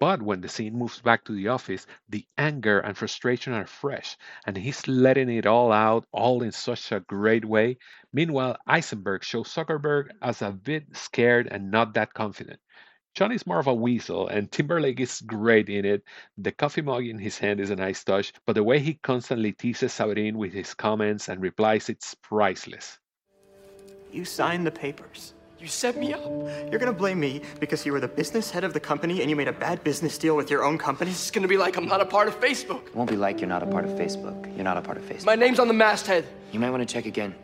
But 0.00 0.20
when 0.20 0.40
the 0.40 0.48
scene 0.48 0.76
moves 0.76 1.00
back 1.00 1.24
to 1.26 1.32
the 1.32 1.46
office, 1.46 1.86
the 2.08 2.26
anger 2.36 2.80
and 2.80 2.98
frustration 2.98 3.52
are 3.52 3.66
fresh, 3.66 4.16
and 4.46 4.56
he's 4.56 4.88
letting 4.88 5.30
it 5.30 5.46
all 5.46 5.70
out, 5.70 6.06
all 6.10 6.42
in 6.42 6.50
such 6.50 6.90
a 6.90 6.98
great 6.98 7.44
way. 7.44 7.78
Meanwhile, 8.12 8.56
Eisenberg 8.66 9.22
shows 9.22 9.54
Zuckerberg 9.54 10.08
as 10.20 10.42
a 10.42 10.50
bit 10.50 10.96
scared 10.96 11.46
and 11.48 11.70
not 11.70 11.94
that 11.94 12.12
confident. 12.12 12.58
Sean 13.16 13.32
is 13.32 13.46
more 13.46 13.58
of 13.58 13.66
a 13.66 13.72
weasel, 13.72 14.28
and 14.28 14.52
Timberlake 14.52 15.00
is 15.00 15.22
great 15.22 15.70
in 15.70 15.86
it. 15.86 16.04
The 16.36 16.52
coffee 16.52 16.82
mug 16.82 17.06
in 17.06 17.18
his 17.18 17.38
hand 17.38 17.60
is 17.60 17.70
a 17.70 17.76
nice 17.76 18.04
touch, 18.04 18.34
but 18.44 18.52
the 18.52 18.62
way 18.62 18.78
he 18.78 18.92
constantly 18.92 19.52
teases 19.52 19.92
Saverin 19.92 20.34
with 20.34 20.52
his 20.52 20.74
comments 20.74 21.30
and 21.30 21.40
replies, 21.40 21.88
it's 21.88 22.12
priceless. 22.12 22.98
You 24.12 24.26
signed 24.26 24.66
the 24.66 24.70
papers. 24.70 25.32
You 25.58 25.66
set 25.66 25.96
me 25.96 26.12
up. 26.12 26.30
You're 26.70 26.78
gonna 26.78 26.92
blame 26.92 27.18
me 27.18 27.40
because 27.58 27.86
you 27.86 27.92
were 27.92 28.00
the 28.00 28.08
business 28.08 28.50
head 28.50 28.64
of 28.64 28.74
the 28.74 28.80
company 28.80 29.22
and 29.22 29.30
you 29.30 29.36
made 29.36 29.48
a 29.48 29.52
bad 29.52 29.82
business 29.82 30.18
deal 30.18 30.36
with 30.36 30.50
your 30.50 30.62
own 30.62 30.76
company? 30.76 31.10
It's 31.10 31.30
gonna 31.30 31.48
be 31.48 31.56
like 31.56 31.78
I'm 31.78 31.86
not 31.86 32.02
a 32.02 32.04
part 32.04 32.28
of 32.28 32.38
Facebook. 32.38 32.88
It 32.88 32.94
won't 32.94 33.08
be 33.08 33.16
like 33.16 33.40
you're 33.40 33.48
not 33.48 33.62
a 33.62 33.66
part 33.66 33.86
of 33.86 33.92
Facebook. 33.92 34.54
You're 34.54 34.64
not 34.64 34.76
a 34.76 34.82
part 34.82 34.98
of 34.98 35.04
Facebook. 35.04 35.24
My 35.24 35.36
name's 35.36 35.58
on 35.58 35.68
the 35.68 35.74
masthead. 35.74 36.26
You 36.52 36.60
might 36.60 36.68
want 36.68 36.86
to 36.86 36.92
check 36.92 37.06
again. 37.06 37.34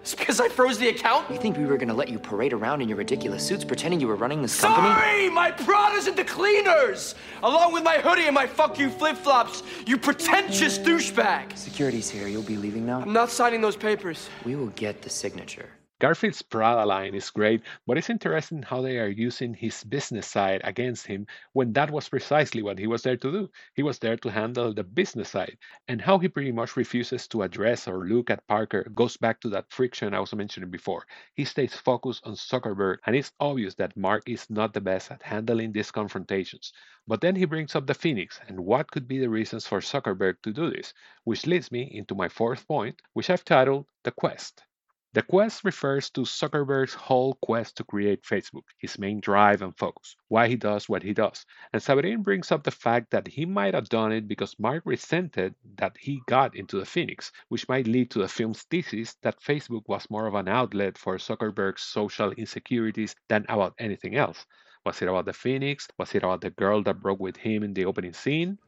It's 0.00 0.14
because 0.14 0.40
I 0.40 0.48
froze 0.48 0.78
the 0.78 0.88
account? 0.88 1.30
You 1.30 1.36
think 1.36 1.56
we 1.58 1.66
were 1.66 1.76
gonna 1.76 1.94
let 1.94 2.08
you 2.08 2.18
parade 2.18 2.52
around 2.52 2.80
in 2.80 2.88
your 2.88 2.96
ridiculous 2.96 3.46
suits 3.46 3.64
pretending 3.64 4.00
you 4.00 4.08
were 4.08 4.16
running 4.16 4.40
this 4.40 4.58
company? 4.60 4.88
Sorry! 4.88 5.28
My 5.28 5.50
Prada's 5.50 6.08
at 6.08 6.16
the 6.16 6.24
cleaners! 6.24 7.14
Along 7.42 7.72
with 7.72 7.84
my 7.84 7.98
hoodie 7.98 8.24
and 8.24 8.34
my 8.34 8.46
fuck 8.46 8.78
you 8.78 8.88
flip 8.88 9.16
flops, 9.16 9.62
you 9.86 9.98
pretentious 9.98 10.78
douchebag! 10.78 11.56
Security's 11.56 12.08
here. 12.08 12.28
You'll 12.28 12.42
be 12.42 12.56
leaving 12.56 12.86
now. 12.86 13.00
I'm 13.00 13.12
not 13.12 13.30
signing 13.30 13.60
those 13.60 13.76
papers. 13.76 14.30
We 14.44 14.56
will 14.56 14.68
get 14.68 15.02
the 15.02 15.10
signature. 15.10 15.68
Garfield's 16.00 16.42
Prada 16.42 16.84
line 16.84 17.14
is 17.14 17.30
great, 17.30 17.62
but 17.86 17.98
it's 17.98 18.08
interesting 18.08 18.62
how 18.62 18.80
they 18.80 18.98
are 18.98 19.08
using 19.08 19.52
his 19.54 19.84
business 19.84 20.26
side 20.26 20.62
against 20.64 21.06
him 21.06 21.26
when 21.52 21.74
that 21.74 21.90
was 21.90 22.08
precisely 22.08 22.62
what 22.62 22.78
he 22.78 22.86
was 22.86 23.02
there 23.02 23.18
to 23.18 23.30
do. 23.30 23.50
He 23.74 23.82
was 23.82 23.98
there 23.98 24.16
to 24.16 24.30
handle 24.30 24.72
the 24.72 24.82
business 24.82 25.28
side. 25.28 25.58
And 25.88 26.00
how 26.00 26.18
he 26.18 26.28
pretty 26.28 26.52
much 26.52 26.74
refuses 26.74 27.28
to 27.28 27.42
address 27.42 27.86
or 27.86 28.06
look 28.08 28.30
at 28.30 28.46
Parker 28.48 28.84
goes 28.94 29.18
back 29.18 29.40
to 29.42 29.50
that 29.50 29.70
friction 29.70 30.14
I 30.14 30.20
was 30.20 30.34
mentioning 30.34 30.70
before. 30.70 31.06
He 31.34 31.44
stays 31.44 31.74
focused 31.74 32.26
on 32.26 32.34
Zuckerberg, 32.34 32.96
and 33.04 33.14
it's 33.14 33.32
obvious 33.38 33.74
that 33.74 33.96
Mark 33.96 34.22
is 34.26 34.48
not 34.48 34.72
the 34.72 34.80
best 34.80 35.10
at 35.10 35.22
handling 35.22 35.72
these 35.72 35.90
confrontations. 35.90 36.72
But 37.06 37.20
then 37.20 37.36
he 37.36 37.44
brings 37.44 37.76
up 37.76 37.86
the 37.86 37.92
Phoenix 37.92 38.40
and 38.48 38.60
what 38.60 38.90
could 38.90 39.06
be 39.06 39.18
the 39.18 39.28
reasons 39.28 39.66
for 39.66 39.80
Zuckerberg 39.80 40.40
to 40.44 40.52
do 40.52 40.70
this, 40.70 40.94
which 41.24 41.46
leads 41.46 41.70
me 41.70 41.82
into 41.82 42.14
my 42.14 42.30
fourth 42.30 42.66
point, 42.66 43.02
which 43.12 43.28
I've 43.28 43.44
titled 43.44 43.86
The 44.02 44.12
Quest. 44.12 44.64
The 45.12 45.22
quest 45.22 45.64
refers 45.64 46.08
to 46.10 46.20
Zuckerberg's 46.20 46.94
whole 46.94 47.34
quest 47.42 47.76
to 47.78 47.84
create 47.84 48.22
Facebook, 48.22 48.62
his 48.78 48.96
main 48.96 49.18
drive 49.18 49.60
and 49.60 49.76
focus, 49.76 50.14
why 50.28 50.46
he 50.46 50.54
does 50.54 50.88
what 50.88 51.02
he 51.02 51.12
does. 51.12 51.44
And 51.72 51.82
Saverin 51.82 52.22
brings 52.22 52.52
up 52.52 52.62
the 52.62 52.70
fact 52.70 53.10
that 53.10 53.26
he 53.26 53.44
might 53.44 53.74
have 53.74 53.88
done 53.88 54.12
it 54.12 54.28
because 54.28 54.54
Mark 54.60 54.84
resented 54.86 55.56
that 55.78 55.96
he 55.98 56.22
got 56.26 56.54
into 56.54 56.78
the 56.78 56.86
Phoenix, 56.86 57.32
which 57.48 57.68
might 57.68 57.88
lead 57.88 58.12
to 58.12 58.20
the 58.20 58.28
film's 58.28 58.62
thesis 58.62 59.16
that 59.22 59.42
Facebook 59.42 59.82
was 59.88 60.08
more 60.10 60.28
of 60.28 60.34
an 60.34 60.46
outlet 60.46 60.96
for 60.96 61.16
Zuckerberg's 61.18 61.82
social 61.82 62.30
insecurities 62.30 63.16
than 63.26 63.44
about 63.48 63.74
anything 63.80 64.14
else. 64.14 64.46
Was 64.86 65.02
it 65.02 65.08
about 65.08 65.24
the 65.24 65.32
Phoenix? 65.32 65.88
Was 65.98 66.14
it 66.14 66.22
about 66.22 66.40
the 66.40 66.50
girl 66.50 66.84
that 66.84 67.02
broke 67.02 67.18
with 67.18 67.36
him 67.36 67.64
in 67.64 67.74
the 67.74 67.84
opening 67.84 68.12
scene? 68.12 68.58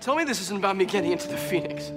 Tell 0.00 0.16
me 0.16 0.24
this 0.24 0.40
isn't 0.40 0.58
about 0.58 0.76
me 0.76 0.86
getting 0.86 1.12
into 1.12 1.28
the 1.28 1.36
Phoenix. 1.36 1.92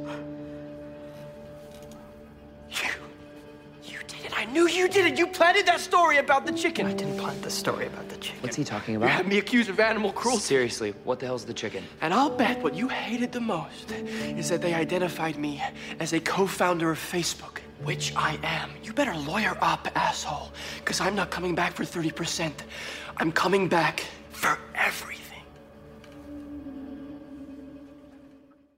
I 4.41 4.45
knew 4.45 4.67
you 4.67 4.87
did 4.87 5.05
it. 5.05 5.19
You 5.19 5.27
planted 5.27 5.67
that 5.67 5.79
story 5.79 6.17
about 6.17 6.47
the 6.47 6.51
chicken. 6.51 6.87
I 6.87 6.93
didn't 6.93 7.19
plant 7.19 7.43
the 7.43 7.51
story 7.51 7.85
about 7.85 8.09
the 8.09 8.17
chicken. 8.17 8.41
What's 8.41 8.55
he 8.55 8.63
talking 8.63 8.95
about? 8.95 9.05
You 9.05 9.11
about? 9.11 9.25
had 9.25 9.27
me 9.27 9.37
accused 9.37 9.69
of 9.69 9.79
animal 9.79 10.11
cruelty. 10.11 10.41
Seriously, 10.41 10.95
what 11.03 11.19
the 11.19 11.27
hell's 11.27 11.45
the 11.45 11.53
chicken? 11.53 11.83
And 12.01 12.11
I'll 12.11 12.31
bet 12.31 12.59
what 12.63 12.73
you 12.73 12.87
hated 12.87 13.31
the 13.31 13.39
most 13.39 13.91
is 13.91 14.49
that 14.49 14.63
they 14.63 14.73
identified 14.73 15.37
me 15.37 15.61
as 15.99 16.13
a 16.13 16.19
co-founder 16.19 16.89
of 16.89 16.97
Facebook, 16.97 17.59
which 17.83 18.15
I 18.15 18.39
am. 18.41 18.71
You 18.81 18.93
better 18.93 19.15
lawyer 19.15 19.55
up, 19.61 19.87
asshole, 19.93 20.51
because 20.79 21.01
I'm 21.01 21.13
not 21.13 21.29
coming 21.29 21.53
back 21.53 21.73
for 21.73 21.83
30%. 21.83 22.51
I'm 23.17 23.31
coming 23.31 23.67
back 23.67 24.07
for 24.31 24.57
everything. 24.73 25.20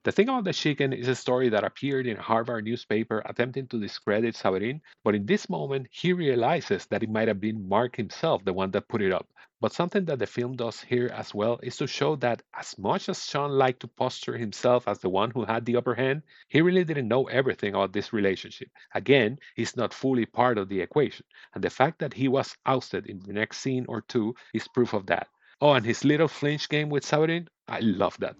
The 0.03 0.11
thing 0.11 0.27
about 0.27 0.43
the 0.43 0.51
chicken 0.51 0.91
is 0.91 1.07
a 1.07 1.15
story 1.15 1.47
that 1.47 1.63
appeared 1.63 2.07
in 2.07 2.17
a 2.17 2.21
Harvard 2.21 2.65
newspaper 2.65 3.21
attempting 3.25 3.67
to 3.67 3.79
discredit 3.79 4.35
Saverin, 4.35 4.81
but 5.01 5.15
in 5.15 5.25
this 5.25 5.49
moment 5.49 5.87
he 5.91 6.11
realizes 6.11 6.85
that 6.87 7.03
it 7.03 7.09
might 7.09 7.29
have 7.29 7.39
been 7.39 7.69
Mark 7.69 7.95
himself 7.95 8.43
the 8.43 8.51
one 8.51 8.71
that 8.71 8.89
put 8.89 9.01
it 9.01 9.13
up. 9.13 9.29
But 9.61 9.71
something 9.71 10.03
that 10.05 10.19
the 10.19 10.27
film 10.27 10.57
does 10.57 10.81
here 10.81 11.09
as 11.15 11.33
well 11.33 11.57
is 11.63 11.77
to 11.77 11.87
show 11.87 12.17
that 12.17 12.41
as 12.53 12.77
much 12.77 13.07
as 13.07 13.25
Sean 13.25 13.51
liked 13.51 13.79
to 13.79 13.87
posture 13.87 14.37
himself 14.37 14.89
as 14.89 14.99
the 14.99 15.07
one 15.07 15.31
who 15.31 15.45
had 15.45 15.63
the 15.63 15.77
upper 15.77 15.95
hand, 15.95 16.23
he 16.49 16.59
really 16.59 16.83
didn't 16.83 17.07
know 17.07 17.29
everything 17.29 17.73
about 17.73 17.93
this 17.93 18.11
relationship. 18.11 18.67
Again, 18.93 19.39
he's 19.55 19.77
not 19.77 19.93
fully 19.93 20.25
part 20.25 20.57
of 20.57 20.67
the 20.67 20.81
equation, 20.81 21.25
and 21.55 21.63
the 21.63 21.69
fact 21.69 21.99
that 21.99 22.13
he 22.13 22.27
was 22.27 22.57
ousted 22.65 23.05
in 23.05 23.19
the 23.19 23.31
next 23.31 23.59
scene 23.59 23.85
or 23.87 24.01
two 24.01 24.35
is 24.53 24.67
proof 24.67 24.91
of 24.91 25.05
that. 25.05 25.29
Oh, 25.61 25.71
and 25.71 25.85
his 25.85 26.03
little 26.03 26.27
flinch 26.27 26.67
game 26.67 26.89
with 26.89 27.05
Saverin, 27.05 27.47
I 27.69 27.79
love 27.79 28.17
that. 28.19 28.35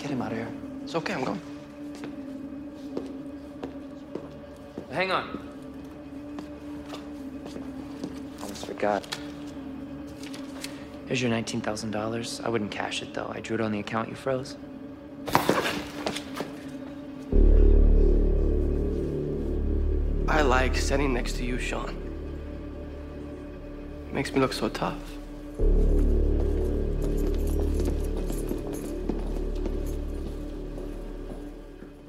Get 0.00 0.10
him 0.10 0.22
out 0.22 0.32
of 0.32 0.38
here. 0.38 0.48
It's 0.82 0.94
okay, 0.94 1.12
I'm 1.12 1.24
going. 1.24 1.40
Hang 4.90 5.12
on. 5.12 5.46
Almost 8.42 8.66
forgot. 8.66 9.06
Here's 11.06 11.20
your 11.20 11.30
$19,000. 11.30 12.44
I 12.44 12.48
wouldn't 12.48 12.70
cash 12.70 13.02
it, 13.02 13.12
though. 13.12 13.30
I 13.34 13.40
drew 13.40 13.56
it 13.56 13.60
on 13.60 13.72
the 13.72 13.80
account 13.80 14.08
you 14.08 14.14
froze. 14.14 14.56
I 20.28 20.42
like 20.42 20.76
sitting 20.76 21.12
next 21.12 21.34
to 21.34 21.44
you, 21.44 21.58
Sean. 21.58 21.90
It 24.08 24.14
Makes 24.14 24.32
me 24.32 24.40
look 24.40 24.52
so 24.52 24.68
tough. 24.68 25.02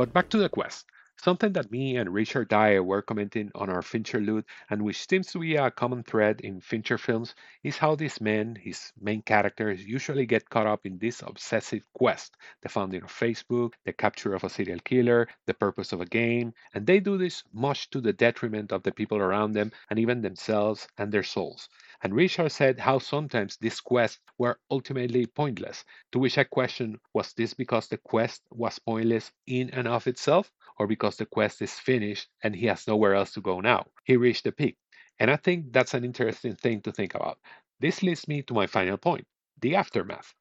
But 0.02 0.14
back 0.14 0.30
to 0.30 0.40
the 0.40 0.50
quest. 0.50 0.88
Something 1.18 1.54
that 1.54 1.70
me 1.70 1.96
and 1.96 2.12
Richard 2.12 2.48
Dyer 2.48 2.82
were 2.82 3.04
commenting 3.04 3.52
on 3.54 3.70
our 3.70 3.84
Fincher 3.84 4.20
loot, 4.20 4.48
and 4.68 4.82
which 4.84 5.08
seems 5.08 5.32
to 5.32 5.38
be 5.38 5.58
a 5.58 5.70
common 5.70 6.02
thread 6.02 6.42
in 6.42 6.60
Fincher 6.60 6.98
films, 6.98 7.36
is 7.62 7.78
how 7.78 7.94
these 7.94 8.20
men, 8.20 8.56
his 8.56 8.92
main 9.00 9.22
characters, 9.22 9.86
usually 9.86 10.26
get 10.26 10.50
caught 10.50 10.66
up 10.66 10.88
in 10.88 10.98
this 10.98 11.22
obsessive 11.22 11.86
quest 11.94 12.36
the 12.62 12.70
founding 12.70 13.04
of 13.04 13.12
Facebook, 13.12 13.74
the 13.86 13.94
capture 13.94 14.34
of 14.34 14.44
a 14.44 14.50
serial 14.50 14.80
killer, 14.80 15.28
the 15.46 15.54
purpose 15.54 15.94
of 15.94 16.02
a 16.02 16.08
game, 16.08 16.56
and 16.74 16.88
they 16.88 17.00
do 17.00 17.16
this 17.20 17.44
much 17.54 17.88
to 17.92 18.02
the 18.02 18.12
detriment 18.12 18.72
of 18.72 18.82
the 18.82 18.92
people 18.92 19.20
around 19.20 19.52
them 19.52 19.72
and 19.92 20.00
even 20.00 20.24
themselves 20.24 20.88
and 20.98 21.12
their 21.12 21.22
souls. 21.22 21.70
And 22.04 22.14
Richard 22.16 22.52
said 22.52 22.80
how 22.80 23.00
sometimes 23.00 23.58
these 23.58 23.80
quests 23.80 24.20
were 24.38 24.60
ultimately 24.70 25.26
pointless, 25.26 25.86
to 26.12 26.20
which 26.20 26.38
I 26.38 26.44
questioned 26.44 27.00
was 27.14 27.34
this 27.34 27.54
because 27.54 27.88
the 27.88 27.98
quest 27.98 28.42
was 28.52 28.80
pointless 28.80 29.32
in 29.48 29.70
and 29.72 29.88
of 29.88 30.08
itself, 30.08 30.52
or 30.78 30.88
because 30.88 31.18
the 31.18 31.26
quest 31.26 31.62
is 31.62 31.74
finished 31.80 32.28
and 32.44 32.56
he 32.56 32.66
has 32.68 32.88
nowhere 32.88 33.16
else 33.16 33.34
to 33.34 33.42
go 33.42 33.60
now? 33.62 33.88
He 34.04 34.18
reached 34.18 34.44
the 34.44 34.52
peak. 34.52 34.78
And 35.20 35.32
I 35.32 35.36
think 35.38 35.72
that's 35.74 35.94
an 35.94 36.04
interesting 36.04 36.56
thing 36.56 36.82
to 36.82 36.92
think 36.92 37.16
about. 37.16 37.40
This 37.80 38.04
leads 38.04 38.28
me 38.28 38.42
to 38.44 38.54
my 38.54 38.68
final 38.68 38.98
point 38.98 39.26
the 39.62 39.76
aftermath. 39.76 40.34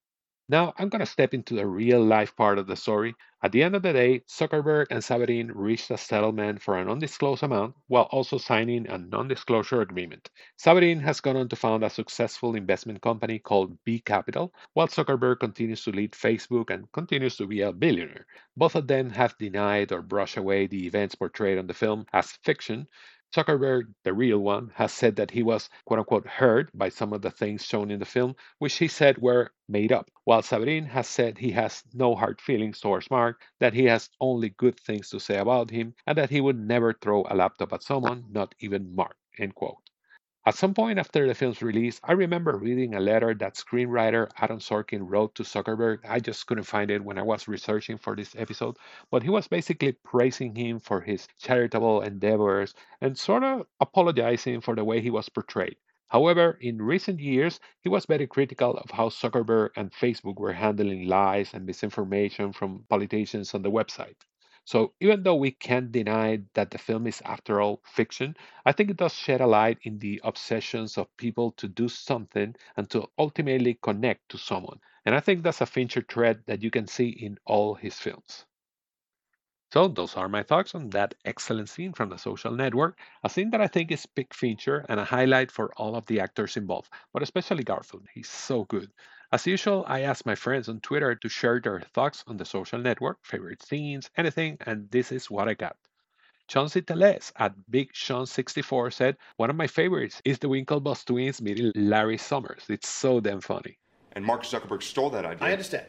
Now, 0.49 0.75
I'm 0.79 0.89
going 0.89 1.01
to 1.01 1.07
step 1.07 1.35
into 1.35 1.55
the 1.55 1.67
real 1.67 2.03
life 2.05 2.35
part 2.37 2.59
of 2.59 2.67
the 2.67 2.77
story. 2.77 3.15
At 3.43 3.53
the 3.53 3.63
end 3.63 3.77
of 3.77 3.83
the 3.83 3.93
day, 3.93 4.21
Zuckerberg 4.29 4.87
and 4.91 5.03
Saverin 5.05 5.51
reached 5.55 5.91
a 5.91 5.99
settlement 5.99 6.63
for 6.63 6.77
an 6.79 6.89
undisclosed 6.89 7.43
amount 7.43 7.75
while 7.87 8.05
also 8.05 8.39
signing 8.39 8.87
a 8.89 8.99
non 8.99 9.29
disclosure 9.29 9.81
agreement. 9.83 10.31
Saverin 10.59 11.01
has 11.01 11.21
gone 11.21 11.37
on 11.37 11.49
to 11.49 11.57
found 11.57 11.85
a 11.85 11.91
successful 11.91 12.55
investment 12.55 13.03
company 13.03 13.39
called 13.39 13.79
B 13.85 14.01
Capital, 14.01 14.55
while 14.75 14.89
Zuckerberg 14.89 15.41
continues 15.41 15.85
to 15.85 15.91
lead 15.93 16.13
Facebook 16.13 16.71
and 16.71 16.91
continues 16.93 17.37
to 17.37 17.47
be 17.47 17.61
a 17.61 17.73
billionaire. 17.73 18.27
Both 18.57 18.75
of 18.75 18.87
them 18.87 19.11
have 19.11 19.37
denied 19.39 19.93
or 19.93 20.03
brushed 20.03 20.37
away 20.37 20.67
the 20.67 20.87
events 20.87 21.15
portrayed 21.15 21.59
on 21.59 21.67
the 21.67 21.75
film 21.75 22.07
as 22.13 22.33
fiction, 22.45 22.89
Zuckerberg, 23.35 23.95
the 24.05 24.13
real 24.15 24.39
one, 24.39 24.71
has 24.77 24.93
said 24.93 25.17
that 25.17 25.31
he 25.33 25.43
was 25.43 25.69
quote 25.85 25.99
unquote 25.99 26.27
hurt 26.27 26.71
by 26.77 26.89
some 26.89 27.13
of 27.13 27.23
the 27.23 27.31
things 27.31 27.65
shown 27.65 27.91
in 27.91 27.99
the 27.99 28.05
film, 28.07 28.37
which 28.59 28.79
he 28.79 28.89
said 28.89 29.19
were 29.19 29.53
made 29.69 29.93
up, 29.93 30.11
while 30.25 30.43
Saverin 30.43 30.87
has 30.87 31.09
said 31.09 31.39
he 31.39 31.51
has 31.53 31.85
no 31.93 32.15
hard 32.15 32.41
feelings 32.41 32.81
towards 32.81 33.11
Mark, 33.11 33.43
that 33.59 33.75
he 33.75 33.85
has 33.87 34.11
only 34.21 34.51
good 34.51 34.81
things 34.81 35.11
to 35.11 35.21
say 35.21 35.39
about 35.39 35.71
him, 35.71 35.95
and 36.07 36.17
that 36.19 36.31
he 36.31 36.41
would 36.41 36.59
never 36.59 36.93
throw 36.95 37.25
a 37.29 37.35
laptop 37.35 37.73
at 37.73 37.83
someone, 37.83 38.25
not 38.31 38.55
even 38.61 38.95
Mark. 38.95 39.17
End 39.39 39.55
quote. 39.55 39.90
At 40.45 40.55
some 40.55 40.75
point 40.75 40.99
after 40.99 41.27
the 41.27 41.35
film's 41.35 41.63
release, 41.63 41.99
I 42.05 42.13
remember 42.13 42.55
reading 42.55 42.95
a 42.95 43.01
letter 43.01 43.33
that 43.37 43.55
screenwriter 43.55 44.31
Aaron 44.39 44.59
Sorkin 44.59 45.09
wrote 45.09 45.35
to 45.37 45.45
Zuckerberg. 45.45 46.01
I 46.07 46.21
just 46.21 46.47
couldn't 46.47 46.65
find 46.65 46.91
it 46.91 47.03
when 47.03 47.19
I 47.19 47.23
was 47.23 47.49
researching 47.49 47.97
for 47.97 48.15
this 48.15 48.37
episode, 48.37 48.77
but 49.11 49.23
he 49.23 49.31
was 49.31 49.49
basically 49.49 49.93
praising 49.93 50.55
him 50.55 50.79
for 50.79 51.01
his 51.01 51.27
charitable 51.39 52.03
endeavors 52.03 52.75
and 53.01 53.17
sort 53.17 53.45
of 53.45 53.67
apologizing 53.81 54.61
for 54.61 54.75
the 54.75 54.85
way 54.85 55.01
he 55.01 55.09
was 55.09 55.31
portrayed. 55.31 55.77
However, 56.09 56.59
in 56.61 56.83
recent 56.83 57.19
years, 57.21 57.59
he 57.81 57.89
was 57.89 58.05
very 58.05 58.27
critical 58.27 58.77
of 58.77 58.91
how 58.91 59.09
Zuckerberg 59.09 59.71
and 59.75 59.91
Facebook 59.91 60.37
were 60.37 60.53
handling 60.53 61.09
lies 61.09 61.55
and 61.55 61.65
misinformation 61.65 62.53
from 62.53 62.85
politicians 62.91 63.55
on 63.55 63.63
the 63.63 63.71
website. 63.71 64.17
So, 64.71 64.95
even 65.01 65.23
though 65.23 65.35
we 65.35 65.51
can't 65.51 65.93
deny 65.93 66.45
that 66.55 66.71
the 66.71 66.79
film 66.79 67.07
is, 67.07 67.21
after 67.27 67.61
all, 67.61 67.83
fiction, 67.85 68.37
I 68.65 68.73
think 68.73 68.89
it 68.89 68.97
does 68.97 69.13
shed 69.15 69.43
a 69.43 69.47
light 69.47 69.81
in 69.83 69.99
the 69.99 70.21
obsessions 70.25 70.97
of 70.97 71.15
people 71.19 71.51
to 71.59 71.69
do 71.69 71.91
something 71.91 72.57
and 72.77 72.89
to 72.91 73.11
ultimately 73.19 73.75
connect 73.75 74.31
to 74.31 74.39
someone. 74.39 74.81
And 75.05 75.15
I 75.15 75.21
think 75.21 75.43
that's 75.43 75.61
a 75.61 75.67
Fincher 75.67 76.01
thread 76.01 76.45
that 76.47 76.63
you 76.63 76.71
can 76.71 76.87
see 76.87 77.11
in 77.11 77.39
all 77.45 77.75
his 77.75 77.99
films. 77.99 78.47
So, 79.73 79.89
those 79.89 80.17
are 80.17 80.29
my 80.29 80.45
thoughts 80.45 80.77
on 80.77 80.91
that 80.91 81.15
excellent 81.25 81.69
scene 81.71 81.93
from 81.93 82.11
the 82.11 82.19
social 82.19 82.53
network. 82.53 83.01
A 83.25 83.29
scene 83.31 83.51
that 83.51 83.61
I 83.61 83.67
think 83.67 83.91
is 83.91 84.07
big 84.07 84.33
feature 84.33 84.87
and 84.89 85.01
a 85.01 85.05
highlight 85.05 85.51
for 85.51 85.73
all 85.77 85.97
of 85.97 86.07
the 86.07 86.21
actors 86.21 86.57
involved, 86.57 86.93
but 87.13 87.23
especially 87.23 87.65
Garfield. 87.65 88.07
He's 88.15 88.29
so 88.31 88.65
good. 88.65 88.93
As 89.33 89.47
usual, 89.47 89.85
I 89.87 90.01
asked 90.01 90.27
my 90.27 90.35
friends 90.35 90.69
on 90.69 90.81
Twitter 90.81 91.15
to 91.15 91.29
share 91.29 91.61
their 91.61 91.81
thoughts 91.81 92.25
on 92.27 92.37
the 92.37 92.45
social 92.45 92.81
network, 92.81 93.19
favorite 93.23 93.63
scenes, 93.63 94.11
anything, 94.17 94.59
and 94.67 94.91
this 94.91 95.13
is 95.13 95.31
what 95.31 95.49
I 95.49 95.55
got. 95.55 95.77
Chauncey 96.49 96.83
Teles 96.83 97.31
at 97.37 97.55
Big 97.71 97.93
Sean64 97.93 98.93
said, 98.93 99.17
One 99.37 99.49
of 99.49 99.55
my 99.55 99.69
favorites 99.69 100.21
is 100.25 100.41
the 100.41 100.49
Winklevoss 100.49 101.05
twins 101.05 101.41
meeting 101.41 101.71
Larry 101.77 102.19
Summers. 102.19 102.65
It's 102.69 102.89
so 102.89 103.21
damn 103.21 103.41
funny. 103.41 103.79
And 104.13 104.25
Mark 104.25 104.43
Zuckerberg 104.43 104.83
stole 104.83 105.11
that 105.11 105.25
idea. 105.25 105.47
I 105.47 105.53
understand. 105.53 105.87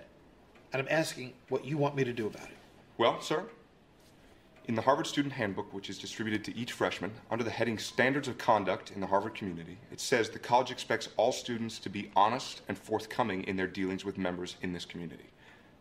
And 0.71 0.83
I'm 0.83 0.87
asking 0.91 1.33
what 1.49 1.65
you 1.65 1.77
want 1.77 1.95
me 1.95 2.03
to 2.03 2.13
do 2.13 2.27
about 2.27 2.43
it. 2.43 2.57
Well, 2.99 3.19
sir, 3.21 3.45
in 4.71 4.75
the 4.75 4.81
Harvard 4.81 5.05
Student 5.05 5.33
Handbook, 5.33 5.73
which 5.73 5.89
is 5.89 5.97
distributed 5.97 6.45
to 6.45 6.55
each 6.57 6.71
freshman, 6.71 7.11
under 7.29 7.43
the 7.43 7.49
heading 7.49 7.77
Standards 7.77 8.29
of 8.29 8.37
Conduct 8.37 8.91
in 8.91 9.01
the 9.01 9.07
Harvard 9.07 9.35
Community, 9.35 9.77
it 9.91 9.99
says 9.99 10.29
the 10.29 10.39
college 10.39 10.71
expects 10.71 11.09
all 11.17 11.33
students 11.33 11.77
to 11.79 11.89
be 11.89 12.09
honest 12.15 12.61
and 12.69 12.77
forthcoming 12.77 13.43
in 13.43 13.57
their 13.57 13.67
dealings 13.67 14.05
with 14.05 14.17
members 14.17 14.55
in 14.61 14.71
this 14.71 14.85
community. 14.85 15.25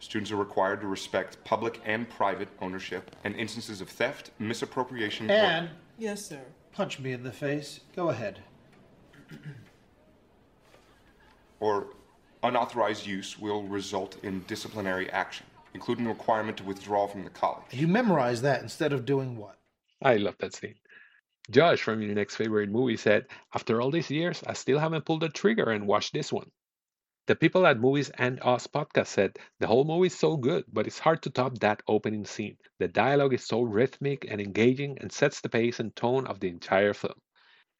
Students 0.00 0.32
are 0.32 0.36
required 0.36 0.80
to 0.80 0.88
respect 0.88 1.36
public 1.44 1.80
and 1.84 2.10
private 2.10 2.48
ownership 2.60 3.14
and 3.22 3.36
instances 3.36 3.80
of 3.80 3.88
theft, 3.88 4.32
misappropriation, 4.40 5.30
or- 5.30 5.34
And 5.34 5.70
yes, 5.96 6.26
sir. 6.26 6.40
Punch 6.72 6.98
me 6.98 7.12
in 7.12 7.22
the 7.22 7.30
face. 7.30 7.78
Go 7.94 8.08
ahead. 8.08 8.40
or 11.60 11.86
unauthorized 12.42 13.06
use 13.06 13.38
will 13.38 13.62
result 13.64 14.16
in 14.24 14.40
disciplinary 14.48 15.08
action, 15.10 15.46
including 15.74 16.04
the 16.04 16.10
requirement 16.10 16.56
to 16.58 16.64
withdraw 16.64 17.06
from 17.06 17.24
the 17.24 17.30
college. 17.30 17.64
You 17.70 17.88
memorize 17.88 18.42
that 18.42 18.62
instead 18.62 18.92
of 18.92 19.04
doing 19.04 19.36
what? 19.36 19.58
I 20.02 20.16
love 20.16 20.36
that 20.38 20.54
scene. 20.54 20.76
Josh 21.50 21.82
from 21.82 22.00
your 22.02 22.14
next 22.14 22.36
favorite 22.36 22.70
movie 22.70 22.96
said, 22.96 23.26
After 23.54 23.80
all 23.80 23.90
these 23.90 24.10
years, 24.10 24.42
I 24.46 24.52
still 24.52 24.78
haven't 24.78 25.04
pulled 25.04 25.22
the 25.22 25.28
trigger 25.28 25.70
and 25.70 25.86
watched 25.86 26.12
this 26.12 26.32
one. 26.32 26.50
The 27.26 27.36
people 27.36 27.66
at 27.66 27.78
Movies 27.78 28.10
and 28.10 28.40
Us 28.42 28.66
podcast 28.66 29.08
said, 29.08 29.38
The 29.58 29.66
whole 29.66 29.84
movie 29.84 30.08
is 30.08 30.18
so 30.18 30.36
good, 30.36 30.64
but 30.72 30.86
it's 30.86 30.98
hard 30.98 31.22
to 31.22 31.30
top 31.30 31.58
that 31.58 31.82
opening 31.86 32.24
scene. 32.24 32.56
The 32.78 32.88
dialogue 32.88 33.34
is 33.34 33.44
so 33.44 33.62
rhythmic 33.62 34.26
and 34.28 34.40
engaging 34.40 34.98
and 35.00 35.12
sets 35.12 35.40
the 35.40 35.48
pace 35.48 35.80
and 35.80 35.94
tone 35.94 36.26
of 36.26 36.40
the 36.40 36.48
entire 36.48 36.94
film. 36.94 37.20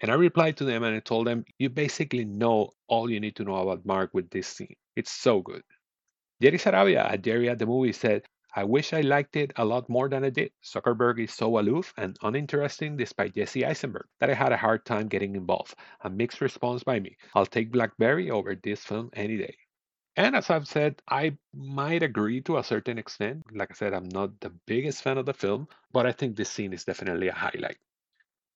And 0.01 0.11
I 0.11 0.15
replied 0.15 0.57
to 0.59 0.65
them 0.65 0.83
and 0.83 0.97
I 0.97 1.01
told 1.01 1.27
them, 1.27 1.45
You 1.59 1.69
basically 1.69 2.25
know 2.25 2.71
all 2.87 3.11
you 3.11 3.21
need 3.21 3.37
to 3.37 3.45
know 3.45 3.57
about 3.57 3.85
Mark 3.87 4.11
with 4.15 4.31
this 4.31 4.47
scene. 4.47 4.77
It's 4.97 5.13
so 5.13 5.41
good. 5.41 5.63
Jerry 6.41 6.59
Sarabia 6.59 7.05
at 7.11 7.23
Jerry 7.23 7.49
at 7.49 7.59
the 7.59 7.67
movie 7.67 7.93
said, 7.93 8.23
I 8.57 8.65
wish 8.65 8.93
I 8.93 9.03
liked 9.03 9.37
it 9.37 9.53
a 9.57 9.65
lot 9.65 9.89
more 9.89 10.09
than 10.09 10.25
I 10.25 10.31
did. 10.31 10.53
Zuckerberg 10.65 11.23
is 11.23 11.33
so 11.33 11.59
aloof 11.59 11.95
and 11.97 12.19
uninteresting 12.23 12.97
despite 12.97 13.35
Jesse 13.35 13.65
Eisenberg 13.65 14.07
that 14.19 14.31
I 14.31 14.35
had 14.35 14.51
a 14.51 14.57
hard 14.57 14.85
time 14.85 15.09
getting 15.09 15.37
involved. 15.37 15.75
A 16.01 16.11
mixed 16.11 16.41
response 16.41 16.83
by 16.83 16.99
me. 16.99 17.17
I'll 17.35 17.47
take 17.47 17.71
Blackberry 17.71 18.31
over 18.31 18.55
this 18.57 18.83
film 18.83 19.11
any 19.13 19.37
day. 19.37 19.57
And 20.17 20.35
as 20.35 20.51
I've 20.51 20.67
said, 20.67 21.01
I 21.09 21.37
might 21.55 22.03
agree 22.03 22.41
to 22.43 22.59
a 22.59 22.65
certain 22.65 22.99
extent. 22.99 23.45
Like 23.53 23.71
I 23.71 23.75
said, 23.75 23.95
I'm 23.95 24.09
not 24.09 24.41
the 24.41 24.51
biggest 24.67 25.03
fan 25.03 25.19
of 25.19 25.27
the 25.27 25.35
film, 25.35 25.69
but 25.93 26.07
I 26.07 26.13
think 26.13 26.37
this 26.37 26.51
scene 26.51 26.73
is 26.73 26.85
definitely 26.85 27.29
a 27.29 27.35
highlight. 27.35 27.79